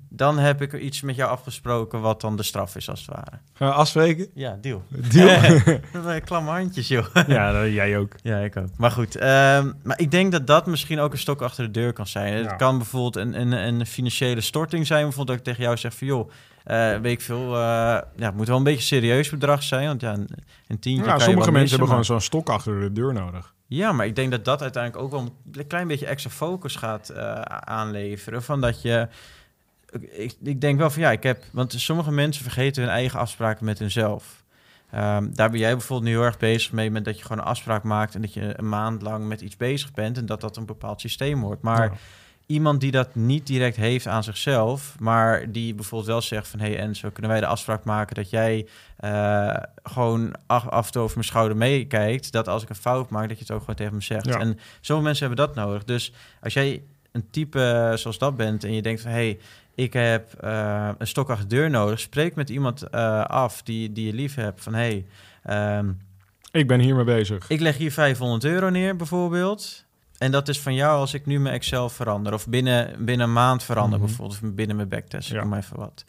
dan 0.09 0.39
heb 0.39 0.63
ik 0.63 0.73
er 0.73 0.79
iets 0.79 1.01
met 1.01 1.17
jou 1.17 1.31
afgesproken 1.31 2.01
wat 2.01 2.21
dan 2.21 2.37
de 2.37 2.43
straf 2.43 2.77
is 2.77 2.91
als 2.91 3.01
het 3.01 3.09
ware. 3.15 3.39
Gaan 3.53 3.69
we 3.69 3.75
afspreken? 3.75 4.29
Ja, 4.35 4.59
deal. 4.61 4.83
Deal? 4.89 5.41
Klamme 6.25 6.51
handjes, 6.51 6.89
joh. 6.89 7.07
ja, 7.27 7.53
dat- 7.53 7.73
jij 7.73 7.99
ook. 7.99 8.13
Ja, 8.23 8.39
ik 8.39 8.57
ook. 8.57 8.69
Maar 8.77 8.91
goed, 8.91 9.17
ehm, 9.17 9.73
maar 9.83 9.99
ik 10.01 10.11
denk 10.11 10.33
dat 10.33 10.47
dat 10.47 10.67
misschien 10.67 10.99
ook 11.01 11.13
een 11.13 11.19
stok 11.19 11.43
achter 11.43 11.65
de 11.65 11.71
deur 11.71 11.93
kan 11.93 12.07
zijn. 12.07 12.35
Het 12.35 12.57
kan 12.57 12.77
bijvoorbeeld 12.79 13.17
een, 13.17 13.41
een, 13.41 13.53
een 13.53 13.87
financiële 13.87 14.41
storting 14.41 14.87
zijn. 14.87 15.03
Bijvoorbeeld 15.03 15.29
dat 15.39 15.47
ik 15.47 15.53
tegen 15.53 15.63
jou 15.65 15.77
zeg 15.77 15.95
van, 15.95 16.07
joh, 16.07 16.31
eh, 16.65 16.99
weet 17.01 17.13
ik 17.13 17.21
veel, 17.21 17.45
eh, 17.55 17.61
ja, 17.61 18.05
het 18.17 18.35
moet 18.37 18.47
wel 18.49 18.57
een 18.57 18.63
beetje 18.63 18.79
een 18.79 19.01
serieus 19.03 19.31
bedrag 19.31 19.63
zijn. 19.63 19.87
Want 19.87 20.01
ja, 20.01 20.13
een, 20.13 20.29
een 20.67 20.79
tientje 20.79 21.05
Ja, 21.05 21.11
kan 21.11 21.21
sommige 21.21 21.51
mensen 21.53 21.71
hebben 21.71 21.89
gewoon 21.89 22.05
zo'n 22.05 22.21
stok 22.21 22.49
achter 22.49 22.81
de 22.81 22.93
deur 22.93 23.13
nodig. 23.13 23.54
Ja, 23.67 23.93
maar 23.93 24.07
ik 24.07 24.17
denk 24.17 24.31
dat 24.31 24.45
dat 24.45 24.63
uiteindelijk 24.63 25.05
ook 25.05 25.11
wel 25.11 25.37
een 25.53 25.67
klein 25.67 25.89
beetje 25.89 26.07
extra 26.07 26.31
focus 26.31 26.77
gaat 26.77 27.09
eh, 27.09 27.41
aanleveren. 27.51 28.43
Van 28.43 28.61
dat 28.61 28.83
je. 28.83 29.09
Ik, 30.43 30.61
denk 30.61 30.79
wel 30.79 30.91
van 30.91 31.03
ja, 31.03 31.11
ik 31.11 31.23
heb. 31.23 31.45
Want 31.53 31.73
sommige 31.77 32.11
mensen 32.11 32.43
vergeten 32.43 32.83
hun 32.83 32.93
eigen 32.93 33.19
afspraken 33.19 33.65
met 33.65 33.79
hunzelf. 33.79 34.43
Ehm, 34.91 35.29
daar 35.33 35.51
ben 35.51 35.61
jij 35.61 35.73
bijvoorbeeld 35.73 36.11
nu 36.11 36.17
heel 36.17 36.27
erg 36.27 36.39
bezig 36.39 36.73
mee 36.73 36.91
met 36.91 37.05
dat 37.05 37.17
je 37.17 37.23
gewoon 37.23 37.39
een 37.39 37.45
afspraak 37.45 37.83
maakt 37.83 38.15
en 38.15 38.21
dat 38.21 38.33
je 38.33 38.59
een 38.59 38.69
maand 38.69 39.03
lang 39.03 39.27
met 39.27 39.41
iets 39.41 39.57
bezig 39.57 39.93
bent 39.93 40.19
en 40.19 40.27
dat 40.27 40.41
dat 40.41 40.57
een 40.57 40.67
bepaald 40.67 41.01
systeem 41.01 41.41
wordt. 41.41 41.63
Maar. 41.63 41.99
Iemand 42.47 42.81
die 42.81 42.91
dat 42.91 43.15
niet 43.15 43.47
direct 43.47 43.77
heeft 43.77 44.07
aan 44.07 44.25
zichzelf, 44.25 44.97
maar 44.99 45.53
die 45.53 45.75
bijvoorbeeld 45.75 46.11
wel 46.11 46.21
zegt 46.21 46.49
van... 46.49 46.61
hé 46.61 46.67
hey 46.67 46.79
Enzo, 46.79 47.11
kunnen 47.11 47.31
wij 47.31 47.41
de 47.41 47.47
afspraak 47.47 47.85
maken 47.85 48.15
dat 48.15 48.31
jij 48.31 48.67
eh, 48.97 49.57
gewoon 49.83 50.35
af, 50.47 50.69
af 50.69 50.87
en 50.87 50.93
toe 50.93 51.03
over 51.03 51.17
mijn 51.17 51.29
schouder 51.29 51.57
meekijkt... 51.57 52.33
dat 52.33 52.49
als 52.49 52.63
ik 52.63 52.69
een 52.69 52.75
fout 52.75 53.11
maak, 53.11 53.29
dat 53.29 53.39
je 53.39 53.45
het 53.45 53.53
ook 53.53 53.61
gewoon 53.61 53.75
tegen 53.75 53.95
me 53.95 54.03
zegt. 54.03 54.27
Ja. 54.27 54.39
En 54.39 54.59
sommige 54.81 55.07
mensen 55.09 55.27
hebben 55.27 55.47
dat 55.47 55.55
nodig. 55.55 55.85
Dus 55.85 56.13
als 56.41 56.53
jij 56.53 56.83
een 57.13 57.31
type 57.31 57.93
zoals 57.95 58.19
dat 58.19 58.37
bent 58.37 58.65
en 58.65 58.73
je 58.73 58.83
denkt 58.83 59.01
van... 59.01 59.11
hé, 59.11 59.17
hey, 59.17 59.39
ik 59.75 59.93
heb 59.93 60.35
eh, 60.35 60.89
een 60.99 61.07
stok 61.07 61.31
achter 61.31 61.49
de 61.49 61.55
deur 61.55 61.71
nodig... 61.71 62.01
spreek 62.01 62.35
met 62.35 62.51
iemand 62.51 62.83
eh, 62.83 63.25
af 63.25 63.63
die, 63.63 63.93
die 63.93 64.07
je 64.07 64.13
lief 64.13 64.35
hebt 64.35 64.63
van... 64.63 64.75
hé, 64.75 64.81
hey, 64.81 65.07
ehm, 65.43 65.93
Ik 66.53 66.67
ben 66.67 66.81
hiermee 66.81 67.05
bezig. 67.05 67.49
ik 67.49 67.61
leg 67.61 67.77
hier 67.77 67.93
500 67.93 68.45
euro 68.45 68.69
neer 68.69 68.97
bijvoorbeeld. 68.97 69.84
En 70.19 70.31
dat 70.31 70.49
is 70.49 70.61
van 70.61 70.75
jou 70.75 70.99
als 70.99 71.15
ik 71.15 71.27
nu 71.27 71.41
mijn 71.41 71.55
Excel 71.55 71.89
verander. 71.89 72.33
Of 72.33 72.49
binnen, 72.49 73.05
binnen 73.05 73.27
een 73.27 73.33
maand 73.33 73.63
verander 73.63 73.99
Mhm. 73.99 74.07
bijvoorbeeld. 74.09 74.41
Of 74.43 74.51
binnen 74.55 74.77
mijn 74.77 74.89
backtest, 74.89 75.31
ik 75.31 75.37
Ja. 75.37 75.45
maar 75.45 75.59
even 75.59 75.77
wat. 75.77 76.05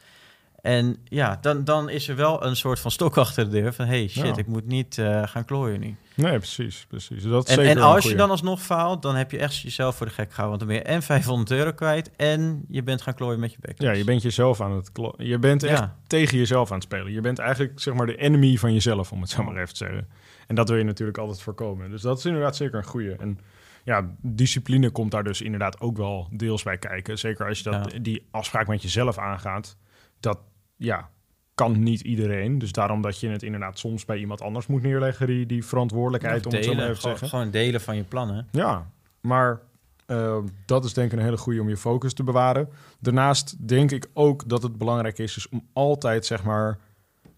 En 0.62 0.98
ja, 1.04 1.38
dan, 1.42 1.64
dan 1.64 1.90
is 1.90 2.08
er 2.08 2.16
wel 2.16 2.46
een 2.46 2.56
soort 2.56 2.80
van 2.80 2.92
stok 2.92 3.18
achter 3.18 3.44
de 3.44 3.50
deur. 3.62 3.74
Van 3.74 3.86
hey, 3.86 4.08
shit, 4.08 4.26
Ja. 4.26 4.38
ik 4.38 4.48
moet 4.48 4.66
niet 4.68 4.98
eh, 4.98 5.24
gaan 5.28 5.46
klooien 5.46 5.80
nu. 5.80 5.96
Nee, 6.14 6.38
precies. 6.38 6.86
precies. 6.90 7.24
Dat 7.24 7.50
En, 7.50 7.60
en 7.60 7.78
als 7.78 8.04
je 8.06 8.16
dan 8.16 8.30
alsnog 8.30 8.62
faalt, 8.62 9.02
dan 9.02 9.16
heb 9.16 9.32
je 9.32 9.38
echt 9.38 9.58
jezelf 9.60 9.96
voor 9.96 10.06
de 10.06 10.12
gek 10.12 10.34
gehouden. 10.34 10.58
Want 10.58 10.60
dan 10.60 10.68
ben 10.84 10.90
je 10.92 10.96
en 10.98 11.04
500 11.04 11.52
euro 11.52 11.72
kwijt 11.72 12.12
en 12.16 12.66
je 12.70 12.84
bent 12.84 13.02
gaan 13.02 13.14
klooien 13.14 13.40
met 13.40 13.52
je 13.52 13.58
backtest. 13.62 13.90
Ja, 13.92 13.98
je 13.98 14.04
bent 14.04 14.22
jezelf 14.22 14.62
aan 14.62 14.72
het... 14.72 14.92
klo- 14.92 15.14
Je 15.18 15.40
bent 15.40 15.64
echt 15.64 15.80
Ja. 15.80 15.96
tegen 16.08 16.38
jezelf 16.38 16.70
aan 16.70 16.76
het 16.76 16.84
spelen. 16.84 17.12
Je 17.12 17.22
bent 17.22 17.40
eigenlijk 17.40 17.80
zeg 17.80 17.94
maar 17.94 18.06
de 18.06 18.16
enemy 18.18 18.58
van 18.58 18.74
jezelf, 18.74 19.12
om 19.12 19.22
het 19.22 19.30
zo 19.30 19.44
maar 19.44 19.56
even 19.56 19.70
te 19.70 19.76
zeggen. 19.86 20.08
En 20.48 20.56
dat 20.56 20.70
wil 20.70 20.78
je 20.78 20.84
natuurlijk 20.84 21.18
altijd 21.18 21.42
voorkomen. 21.42 21.90
Dus 21.90 22.02
dat 22.02 22.18
is 22.18 22.26
inderdaad 22.26 22.56
zeker 22.56 22.76
een 22.78 22.84
goede. 22.86 23.16
En 23.20 23.40
ja, 23.86 24.16
discipline 24.22 24.90
komt 24.90 25.12
daar 25.12 25.24
dus 25.24 25.42
inderdaad 25.42 25.80
ook 25.80 25.98
wel 25.98 26.28
deels 26.32 26.64
bij 26.64 26.78
kijken. 26.78 27.18
Zeker 27.18 27.48
als 27.48 27.58
je 27.58 27.64
dat, 27.64 27.92
Ja. 27.92 28.00
die 28.00 28.28
afspraak 28.32 28.68
met 28.68 28.82
jezelf 28.82 29.18
aangaat. 29.18 29.78
Dat 30.20 30.40
ja, 30.76 31.10
kan 31.56 31.84
niet 31.84 32.02
iedereen. 32.02 32.58
Dus 32.58 32.72
daarom 32.72 33.02
dat 33.02 33.20
je 33.20 33.30
het 33.30 33.44
inderdaad 33.44 33.80
soms 33.80 34.06
bij 34.06 34.18
iemand 34.18 34.42
anders 34.42 34.68
moet 34.68 34.82
neerleggen, 34.82 35.28
die, 35.28 35.46
die 35.46 35.66
verantwoordelijkheid, 35.66 36.46
Of 36.46 36.46
om 36.46 36.54
het 36.54 36.64
zo 36.64 36.70
maar 36.70 36.78
delen, 36.80 36.92
even 36.92 37.02
gewoon, 37.02 37.18
zeggen. 37.18 37.38
gewoon 37.38 37.52
delen 37.52 37.82
van 37.82 37.96
je 37.96 38.04
plannen. 38.04 38.48
Ja, 38.52 38.92
maar 39.22 39.62
eh, 40.06 40.38
dat 40.66 40.86
is 40.86 40.94
denk 40.94 41.12
ik 41.12 41.18
een 41.18 41.24
hele 41.24 41.38
goede 41.38 41.62
om 41.62 41.70
je 41.70 41.78
focus 41.78 42.14
te 42.14 42.24
bewaren. 42.24 42.70
Daarnaast 43.00 43.68
denk 43.68 43.92
ik 43.92 44.10
ook 44.14 44.50
dat 44.50 44.64
het 44.64 44.78
belangrijk 44.78 45.18
is, 45.18 45.38
is 45.38 45.50
om 45.50 45.68
altijd 45.74 46.26
zeg 46.26 46.44
maar 46.44 46.78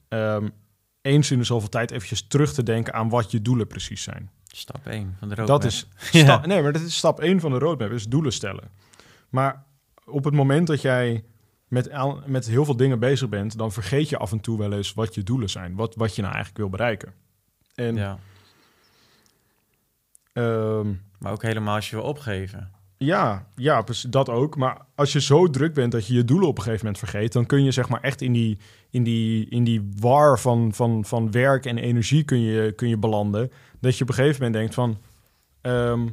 ehm, 0.07 0.47
eens 1.01 1.31
in 1.31 1.37
de 1.37 1.43
zoveel 1.43 1.69
tijd 1.69 1.91
eventjes 1.91 2.27
terug 2.27 2.53
te 2.53 2.63
denken 2.63 2.93
aan 2.93 3.09
wat 3.09 3.31
je 3.31 3.41
doelen 3.41 3.67
precies 3.67 4.03
zijn. 4.03 4.29
Stap 4.57 4.85
1 4.87 5.15
van 5.19 5.29
de 5.29 5.35
roadmap. 5.35 5.61
Dat 5.61 5.71
is 5.71 5.87
Ja. 6.11 6.45
nee, 6.45 6.61
maar 6.61 6.73
dat 6.73 6.81
is 6.81 6.95
stap 6.97 7.19
1 7.19 7.39
van 7.39 7.51
de 7.51 7.57
roadmap, 7.57 7.91
is 7.91 8.07
doelen 8.07 8.33
stellen. 8.33 8.69
Maar 9.29 9.63
op 10.05 10.23
het 10.23 10.33
moment 10.33 10.67
dat 10.67 10.81
jij 10.81 11.23
met, 11.67 11.91
met 12.25 12.45
heel 12.47 12.65
veel 12.65 12.75
dingen 12.77 12.99
bezig 12.99 13.29
bent, 13.29 13.57
dan 13.57 13.71
vergeet 13.71 14.09
je 14.09 14.17
af 14.17 14.31
en 14.31 14.39
toe 14.39 14.57
wel 14.57 14.73
eens 14.73 14.93
wat 14.93 15.15
je 15.15 15.23
doelen 15.23 15.49
zijn. 15.49 15.75
Wat, 15.75 15.95
wat 15.95 16.15
je 16.15 16.21
nou 16.21 16.33
eigenlijk 16.33 16.63
wil 16.63 16.69
bereiken. 16.77 17.13
En 17.75 17.95
Ja. 17.95 18.19
ehm, 20.33 20.93
Maar 21.19 21.31
ook 21.31 21.41
helemaal 21.41 21.75
als 21.75 21.89
je 21.89 21.95
wil 21.95 22.05
opgeven. 22.05 22.71
Ja, 22.97 23.47
ja, 23.55 23.83
dat 24.09 24.29
ook. 24.29 24.57
Maar 24.57 24.77
als 24.95 25.13
je 25.13 25.21
zo 25.21 25.49
druk 25.49 25.73
bent 25.73 25.91
dat 25.91 26.07
je 26.07 26.13
je 26.13 26.25
doelen 26.25 26.47
op 26.47 26.57
een 26.57 26.63
gegeven 26.63 26.85
moment 26.85 27.03
vergeet, 27.03 27.33
dan 27.33 27.45
kun 27.45 27.63
je 27.63 27.71
zeg 27.71 27.89
maar 27.89 28.01
echt 28.01 28.21
in 28.21 28.33
die, 28.33 28.57
in 28.89 29.03
die, 29.03 29.49
in 29.49 29.63
die 29.63 29.89
war 29.99 30.39
van, 30.39 30.73
van, 30.73 31.05
van 31.05 31.31
werk 31.31 31.65
en 31.65 31.77
energie 31.77 32.23
kun 32.23 32.39
je, 32.39 32.71
kun 32.71 32.89
je 32.89 32.97
belanden. 32.97 33.51
Dat 33.79 33.97
je 33.97 34.03
op 34.03 34.09
een 34.09 34.15
gegeven 34.15 34.43
moment 34.43 34.53
denkt 34.53 34.73
van, 34.73 34.97
ehm, 35.61 36.07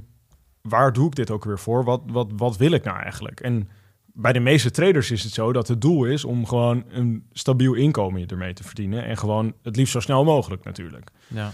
waar 0.61 0.93
doe 0.93 1.07
ik 1.07 1.15
dit 1.15 1.31
ook 1.31 1.45
weer 1.45 1.59
voor? 1.59 1.85
Wat, 1.85 2.03
wat, 2.07 2.31
wat 2.37 2.57
wil 2.57 2.73
ik 2.73 2.85
nou 2.85 2.99
eigenlijk? 2.99 3.41
En 3.41 3.69
bij 4.07 4.33
de 4.33 4.41
meeste 4.41 4.71
traders 4.71 5.11
is 5.11 5.23
het 5.23 5.33
zo 5.33 5.53
dat 5.53 5.69
het 5.69 5.81
doel 5.81 6.05
is 6.05 6.25
om 6.25 6.47
gewoon 6.47 6.85
een 6.89 7.27
stabiel 7.33 7.75
inkomen 7.75 8.27
ermee 8.27 8.53
te 8.53 8.65
verdienen. 8.65 9.05
En 9.05 9.17
gewoon 9.17 9.55
het 9.63 9.77
liefst 9.77 9.93
zo 9.93 10.01
snel 10.01 10.25
mogelijk 10.25 10.65
natuurlijk. 10.65 11.11
Ja. 11.27 11.53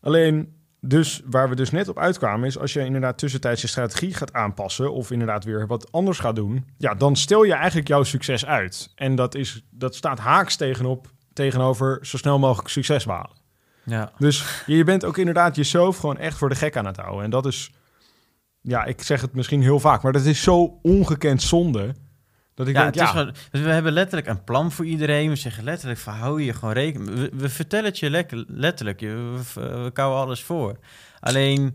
Alleen, 0.00 0.55
dus 0.86 1.22
waar 1.24 1.48
we 1.48 1.54
dus 1.54 1.70
net 1.70 1.88
op 1.88 1.98
uitkwamen, 1.98 2.46
is 2.46 2.58
als 2.58 2.72
je 2.72 2.84
inderdaad 2.84 3.18
tussentijds 3.18 3.60
je 3.60 3.68
strategie 3.68 4.14
gaat 4.14 4.32
aanpassen 4.32 4.92
of 4.92 5.10
inderdaad 5.10 5.44
weer 5.44 5.66
wat 5.66 5.92
anders 5.92 6.18
gaat 6.18 6.36
doen, 6.36 6.66
ja, 6.78 6.94
dan 6.94 7.16
stel 7.16 7.42
je 7.42 7.54
eigenlijk 7.54 7.88
jouw 7.88 8.02
succes 8.02 8.46
uit. 8.46 8.92
En 8.94 9.14
dat, 9.14 9.34
is, 9.34 9.64
dat 9.70 9.94
staat 9.94 10.18
haaks 10.18 10.56
tegenop, 10.56 11.10
tegenover 11.32 11.98
zo 12.02 12.16
snel 12.16 12.38
mogelijk 12.38 12.68
succes 12.68 13.04
behalen. 13.04 13.36
Ja. 13.84 14.12
Dus 14.18 14.62
je 14.66 14.84
bent 14.84 15.04
ook 15.04 15.18
inderdaad 15.18 15.56
jezelf 15.56 15.96
gewoon 15.96 16.18
echt 16.18 16.38
voor 16.38 16.48
de 16.48 16.54
gek 16.54 16.76
aan 16.76 16.86
het 16.86 16.96
houden. 16.96 17.24
En 17.24 17.30
dat 17.30 17.46
is, 17.46 17.70
ja, 18.60 18.84
ik 18.84 19.02
zeg 19.02 19.20
het 19.20 19.34
misschien 19.34 19.62
heel 19.62 19.80
vaak, 19.80 20.02
maar 20.02 20.12
dat 20.12 20.24
is 20.24 20.42
zo 20.42 20.78
ongekend 20.82 21.42
zonde. 21.42 21.94
Dat 22.56 22.68
ik 22.68 22.74
ja, 22.74 22.90
denk, 22.90 23.08
gewoon, 23.08 23.34
we 23.50 23.58
hebben 23.58 23.92
letterlijk 23.92 24.26
een 24.28 24.44
plan 24.44 24.72
voor 24.72 24.84
iedereen. 24.84 25.28
We 25.28 25.36
zeggen 25.36 25.64
letterlijk 25.64 26.00
hou 26.00 26.42
je 26.42 26.52
gewoon 26.52 26.74
rekening. 26.74 27.10
We, 27.14 27.30
we 27.34 27.48
vertellen 27.48 27.84
het 27.84 27.98
je 27.98 28.10
lekker, 28.10 28.44
letterlijk. 28.48 29.00
Je- 29.00 29.08
We, 29.54 29.60
we, 29.60 29.82
we 29.82 29.90
kouwen 29.90 30.20
alles 30.20 30.42
voor. 30.42 30.78
Alleen, 31.20 31.74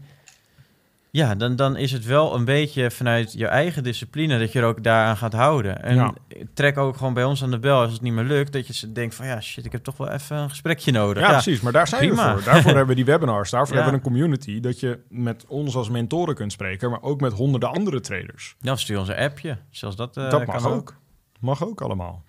ja, 1.11 1.35
dan, 1.35 1.55
dan 1.55 1.75
is 1.77 1.91
het 1.91 2.05
wel 2.05 2.35
een 2.35 2.45
beetje 2.45 2.91
vanuit 2.91 3.33
je 3.33 3.47
eigen 3.47 3.83
discipline 3.83 4.39
dat 4.39 4.51
je 4.51 4.59
er 4.59 4.65
ook 4.65 4.83
daaraan 4.83 5.17
gaat 5.17 5.33
houden. 5.33 5.83
En 5.83 5.95
Ja. 5.95 6.13
trek 6.53 6.77
ook 6.77 6.97
gewoon 6.97 7.13
bij 7.13 7.23
ons 7.23 7.43
aan 7.43 7.51
de 7.51 7.59
bel 7.59 7.79
als 7.81 7.91
het 7.93 8.01
niet 8.01 8.13
meer 8.13 8.23
lukt. 8.23 8.53
Dat 8.53 8.77
je 8.77 8.91
denkt 8.91 9.15
van 9.15 9.25
ja, 9.25 9.41
shit, 9.41 9.65
ik 9.65 9.71
heb 9.71 9.83
toch 9.83 9.97
wel 9.97 10.09
even 10.09 10.37
een 10.37 10.49
gesprekje 10.49 10.91
nodig. 10.91 11.23
Ja, 11.23 11.29
precies. 11.31 11.61
Maar 11.61 11.71
daar 11.71 11.87
zijn 11.87 12.07
prima. 12.07 12.35
we 12.35 12.41
voor. 12.41 12.51
Daarvoor 12.51 12.71
hebben 12.77 12.87
we 12.87 12.95
die 12.95 13.05
webinars. 13.05 13.49
Daarvoor 13.49 13.75
Ja. 13.75 13.81
hebben 13.81 13.99
we 14.01 14.05
een 14.07 14.13
community. 14.13 14.59
Dat 14.59 14.79
je 14.79 14.99
met 15.09 15.45
ons 15.47 15.75
als 15.75 15.89
mentoren 15.89 16.35
kunt 16.35 16.51
spreken. 16.51 16.89
Maar 16.89 17.01
ook 17.01 17.21
met 17.21 17.33
honderden 17.33 17.69
andere 17.69 17.99
traders. 17.99 18.55
Dan 18.59 18.77
stuur 18.77 18.99
ons 18.99 19.07
een 19.09 19.17
appje. 19.17 19.57
Zelfs 19.69 19.95
dat, 19.95 20.17
eh, 20.17 20.29
dat 20.29 20.45
mag 20.45 20.65
ook. 20.67 20.95
Mag 21.39 21.65
ook 21.65 21.81
allemaal. 21.81 22.23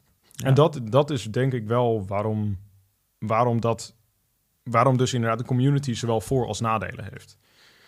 En 0.45 0.55
dat, 0.55 0.81
dat 0.85 1.11
is 1.11 1.25
denk 1.25 1.53
ik 1.53 1.67
wel 1.67 2.05
waarom, 2.07 2.59
waarom, 3.19 3.61
dat, 3.61 3.95
waarom 4.63 4.97
dus 4.97 5.13
inderdaad 5.15 5.39
de 5.39 5.45
community 5.45 5.95
zowel 5.95 6.21
voor- 6.21 6.47
als 6.47 6.61
nadelen 6.61 7.05
heeft. 7.11 7.37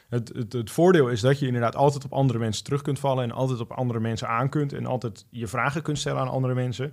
Het, 0.08 0.32
het, 0.34 0.52
het 0.52 0.70
voordeel 0.70 1.08
is 1.08 1.20
dat 1.20 1.38
je 1.38 1.46
inderdaad 1.46 1.76
altijd 1.76 2.04
op 2.04 2.12
andere 2.12 2.38
mensen 2.38 2.64
terug 2.64 2.82
kunt 2.82 2.98
vallen... 2.98 3.24
en 3.24 3.32
altijd 3.32 3.60
op 3.60 3.72
andere 3.72 4.00
mensen 4.00 4.28
aan 4.28 4.48
kunt... 4.48 4.72
en 4.72 4.86
altijd 4.86 5.26
je 5.30 5.46
vragen 5.46 5.82
kunt 5.82 5.98
stellen 5.98 6.20
aan 6.20 6.28
andere 6.28 6.54
mensen. 6.54 6.92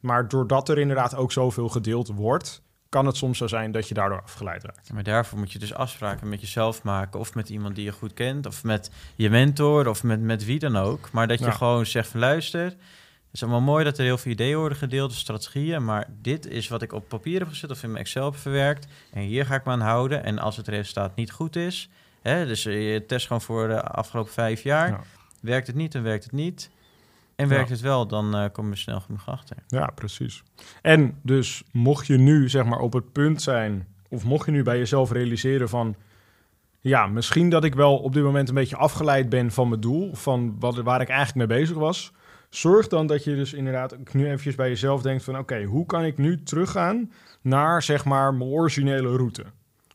Maar 0.00 0.28
doordat 0.28 0.68
er 0.68 0.78
inderdaad 0.78 1.14
ook 1.16 1.32
zoveel 1.32 1.68
gedeeld 1.68 2.08
wordt... 2.08 2.62
kan 2.88 3.06
het 3.06 3.16
soms 3.16 3.38
zo 3.38 3.46
zijn 3.46 3.72
dat 3.72 3.88
je 3.88 3.94
daardoor 3.94 4.22
afgeleid 4.22 4.64
raakt. 4.64 4.92
Maar 4.92 5.02
daarvoor 5.02 5.38
moet 5.38 5.52
je 5.52 5.58
dus 5.58 5.74
afspraken 5.74 6.28
met 6.28 6.40
jezelf 6.40 6.82
maken. 6.82 7.20
Of 7.20 7.34
met 7.34 7.48
iemand 7.48 7.74
die 7.74 7.84
je 7.84 7.92
goed 7.92 8.14
kent. 8.14 8.46
Of 8.46 8.64
met 8.64 8.90
je 9.14 9.30
mentor. 9.30 9.88
Of 9.88 10.02
met, 10.02 10.20
met 10.20 10.44
wie 10.44 10.58
dan 10.58 10.76
ook. 10.76 11.10
Maar 11.12 11.28
dat 11.28 11.38
je 11.38 11.44
Ja. 11.44 11.50
gewoon 11.50 11.86
zegt 11.86 12.08
van 12.08 12.20
luister. 12.20 12.64
Het 12.64 12.74
is 13.32 13.42
allemaal 13.42 13.72
mooi 13.72 13.84
dat 13.84 13.98
er 13.98 14.04
heel 14.04 14.18
veel 14.18 14.32
ideeën 14.32 14.58
worden 14.58 14.78
gedeeld. 14.78 15.10
Of 15.10 15.16
strategieën. 15.16 15.84
Maar 15.84 16.06
dit 16.22 16.46
is 16.46 16.68
wat 16.68 16.82
ik 16.82 16.92
op 16.92 17.08
papier 17.08 17.38
heb 17.38 17.48
gezet. 17.48 17.70
Of 17.70 17.82
in 17.82 17.90
mijn 17.90 18.04
Excel 18.04 18.24
heb 18.24 18.36
verwerkt. 18.36 18.86
En 19.12 19.22
hier 19.22 19.46
ga 19.46 19.54
ik 19.54 19.64
me 19.64 19.70
aan 19.72 19.80
houden. 19.80 20.24
En 20.24 20.38
als 20.38 20.56
het 20.56 20.68
resultaat 20.68 21.16
niet 21.16 21.30
goed 21.30 21.56
is. 21.56 21.90
Hè, 22.26 22.46
dus 22.46 22.66
eh, 22.66 22.92
je 22.92 23.06
test 23.06 23.26
gewoon 23.26 23.42
voor 23.42 23.68
de 23.68 23.82
afgelopen 23.82 24.32
vijf 24.32 24.62
jaar. 24.62 24.88
Ja. 24.88 25.00
Werkt 25.40 25.66
het 25.66 25.76
niet, 25.76 25.92
dan 25.92 26.02
werkt 26.02 26.24
het 26.24 26.32
niet. 26.32 26.70
En 27.36 27.48
Ja. 27.48 27.54
werkt 27.54 27.70
het 27.70 27.80
wel, 27.80 28.06
dan 28.06 28.34
eh 28.36 28.44
kom 28.52 28.68
je 28.70 28.76
snel 28.76 29.00
genoeg 29.00 29.28
achter. 29.28 29.56
Ja, 29.66 29.86
precies. 29.94 30.42
En 30.82 31.18
dus 31.22 31.62
mocht 31.72 32.06
je 32.06 32.16
nu 32.16 32.48
zeg 32.48 32.64
maar 32.64 32.78
op 32.78 32.92
het 32.92 33.12
punt 33.12 33.42
zijn, 33.42 33.86
of 34.08 34.24
mocht 34.24 34.46
je 34.46 34.52
nu 34.52 34.62
bij 34.62 34.78
jezelf 34.78 35.12
realiseren 35.12 35.68
van, 35.68 35.96
ja, 36.80 37.06
misschien 37.06 37.50
dat 37.50 37.64
ik 37.64 37.74
wel 37.74 37.98
op 37.98 38.12
dit 38.12 38.22
moment 38.22 38.48
een 38.48 38.54
beetje 38.54 38.76
afgeleid 38.76 39.28
ben 39.28 39.50
van 39.50 39.68
mijn 39.68 39.80
doel, 39.80 40.14
van 40.14 40.56
wat, 40.58 40.76
waar 40.76 41.00
ik 41.00 41.08
eigenlijk 41.08 41.48
mee 41.48 41.58
bezig 41.58 41.76
was, 41.76 42.12
zorg 42.50 42.88
dan 42.88 43.06
dat 43.06 43.24
je 43.24 43.34
dus 43.34 43.52
inderdaad 43.52 43.96
nu 44.12 44.26
eventjes 44.26 44.54
bij 44.54 44.68
jezelf 44.68 45.02
denkt 45.02 45.24
van, 45.24 45.38
oké, 45.38 45.62
hoe 45.64 45.86
kan 45.86 46.04
ik 46.04 46.18
nu 46.18 46.42
teruggaan 46.42 47.12
naar 47.42 47.82
zeg 47.82 48.04
maar 48.04 48.34
mijn 48.34 48.50
originele 48.50 49.16
route? 49.16 49.44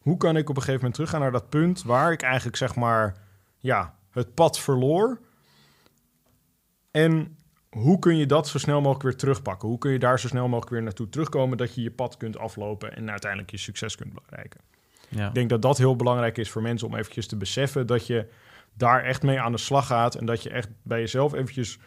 Hoe 0.01 0.17
kan 0.17 0.37
ik 0.37 0.49
op 0.49 0.55
een 0.55 0.61
gegeven 0.61 0.73
moment 0.73 0.93
teruggaan 0.93 1.19
naar 1.19 1.31
dat 1.31 1.49
punt 1.49 1.83
waar 1.83 2.11
ik 2.11 2.21
eigenlijk 2.21 2.57
zeg 2.57 2.75
maar, 2.75 3.17
ja, 3.57 3.95
het 4.11 4.33
pad 4.33 4.59
verloor? 4.59 5.19
En 6.91 7.37
hoe 7.69 7.99
kun 7.99 8.17
je 8.17 8.25
dat 8.25 8.47
zo 8.47 8.57
snel 8.57 8.81
mogelijk 8.81 9.03
weer 9.03 9.15
terugpakken? 9.15 9.67
Hoe 9.67 9.77
kun 9.77 9.91
je 9.91 9.99
daar 9.99 10.19
zo 10.19 10.27
snel 10.27 10.47
mogelijk 10.47 10.71
weer 10.71 10.83
naartoe 10.83 11.09
terugkomen 11.09 11.57
dat 11.57 11.75
je 11.75 11.81
je 11.81 11.91
pad 11.91 12.17
kunt 12.17 12.37
aflopen 12.37 12.95
en 12.95 13.09
uiteindelijk 13.09 13.51
je 13.51 13.57
succes 13.57 13.95
kunt 13.95 14.13
bereiken? 14.13 14.61
Ja. 15.09 15.27
Ik 15.27 15.33
denk 15.33 15.49
dat 15.49 15.61
dat 15.61 15.77
heel 15.77 15.95
belangrijk 15.95 16.37
is 16.37 16.49
voor 16.49 16.61
mensen 16.61 16.87
om 16.87 16.95
eventjes 16.95 17.27
te 17.27 17.37
beseffen 17.37 17.87
dat 17.87 18.07
je 18.07 18.27
daar 18.73 19.03
echt 19.03 19.23
mee 19.23 19.39
aan 19.39 19.51
de 19.51 19.57
slag 19.57 19.87
gaat 19.87 20.15
en 20.15 20.25
dat 20.25 20.43
je 20.43 20.49
echt 20.49 20.69
bij 20.83 20.99
jezelf 20.99 21.33
eventjes 21.33 21.79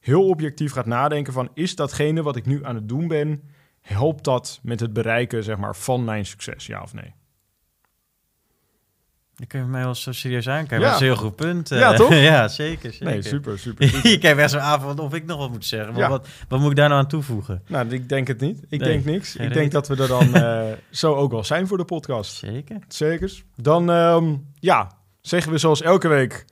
heel 0.00 0.28
objectief 0.28 0.72
gaat 0.72 0.86
nadenken 0.86 1.32
van 1.32 1.48
is 1.54 1.76
datgene 1.76 2.22
wat 2.22 2.36
ik 2.36 2.46
nu 2.46 2.64
aan 2.64 2.74
het 2.74 2.88
doen 2.88 3.08
ben, 3.08 3.42
helpt 3.80 4.24
dat 4.24 4.60
met 4.62 4.80
het 4.80 4.92
bereiken 4.92 5.44
zeg 5.44 5.56
maar, 5.56 5.76
van 5.76 6.04
mijn 6.04 6.26
succes, 6.26 6.66
ja 6.66 6.82
of 6.82 6.94
nee? 6.94 7.14
Je 9.42 9.48
kunt 9.48 9.68
mij 9.68 9.82
wel 9.84 9.94
zo 9.94 10.12
serieus 10.12 10.48
aankijken. 10.48 10.78
Ja. 10.78 10.84
Dat 10.84 10.94
is 10.94 11.00
een 11.00 11.06
heel 11.06 11.16
goed 11.16 11.36
punt. 11.36 11.70
eh. 11.70 11.78
Ja, 11.78 11.92
toch? 11.94 12.14
ja, 12.32 12.48
zeker. 12.48 12.90
zeker. 12.92 13.06
Nee, 13.06 13.22
super, 13.22 13.58
super. 13.58 13.88
super. 13.88 14.10
je 14.10 14.18
kijkt 14.18 14.36
best 14.36 14.54
wel 14.54 14.62
aan 14.62 14.80
van 14.80 14.98
of 14.98 15.14
ik 15.14 15.24
nog 15.24 15.38
wat 15.38 15.50
moet 15.50 15.64
zeggen. 15.64 15.92
Maar 15.92 16.02
Ja. 16.02 16.08
wat, 16.08 16.28
wat 16.48 16.60
moet 16.60 16.70
ik 16.70 16.76
daar 16.76 16.88
nou 16.88 17.00
aan 17.00 17.08
toevoegen? 17.08 17.62
nou, 17.66 17.88
ik 17.88 18.08
denk 18.08 18.26
het 18.28 18.40
niet. 18.40 18.62
Ik 18.68 18.80
Nee, 18.80 18.88
denk 18.88 19.04
niks. 19.04 19.36
Ik 19.36 19.52
denk 19.52 19.72
dat 19.72 19.88
we 19.88 19.96
er 19.96 20.08
dan 20.08 20.34
eh, 20.44 20.62
zo 20.90 21.14
ook 21.14 21.30
wel 21.30 21.44
zijn 21.44 21.66
voor 21.66 21.76
de 21.76 21.84
podcast. 21.84 22.36
Zeker. 22.36 22.76
Zeker. 22.88 23.42
Dan 23.56 23.90
ehm, 23.90 24.34
ja, 24.58 24.90
zeggen 25.20 25.52
we 25.52 25.58
zoals 25.58 25.82
elke 25.82 26.08
week. 26.08 26.44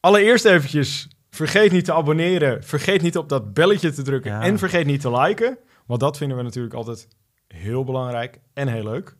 Allereerst 0.00 0.44
eventjes, 0.44 1.08
vergeet 1.30 1.72
niet 1.72 1.84
te 1.84 1.92
abonneren. 1.92 2.64
Vergeet 2.64 3.02
niet 3.02 3.16
op 3.18 3.28
dat 3.28 3.54
belletje 3.54 3.92
te 3.92 4.02
drukken. 4.02 4.30
Ja. 4.30 4.40
En 4.42 4.58
vergeet 4.58 4.86
niet 4.86 5.00
te 5.00 5.10
liken. 5.20 5.58
Want 5.86 6.00
dat 6.00 6.16
vinden 6.16 6.36
we 6.36 6.42
natuurlijk 6.42 6.74
altijd 6.74 7.08
heel 7.48 7.84
belangrijk 7.84 8.40
en 8.52 8.68
heel 8.68 8.84
leuk. 8.84 9.16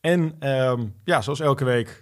En 0.00 0.34
ehm, 0.38 0.84
ja, 1.04 1.20
zoals 1.20 1.40
elke 1.40 1.64
week, 1.64 2.01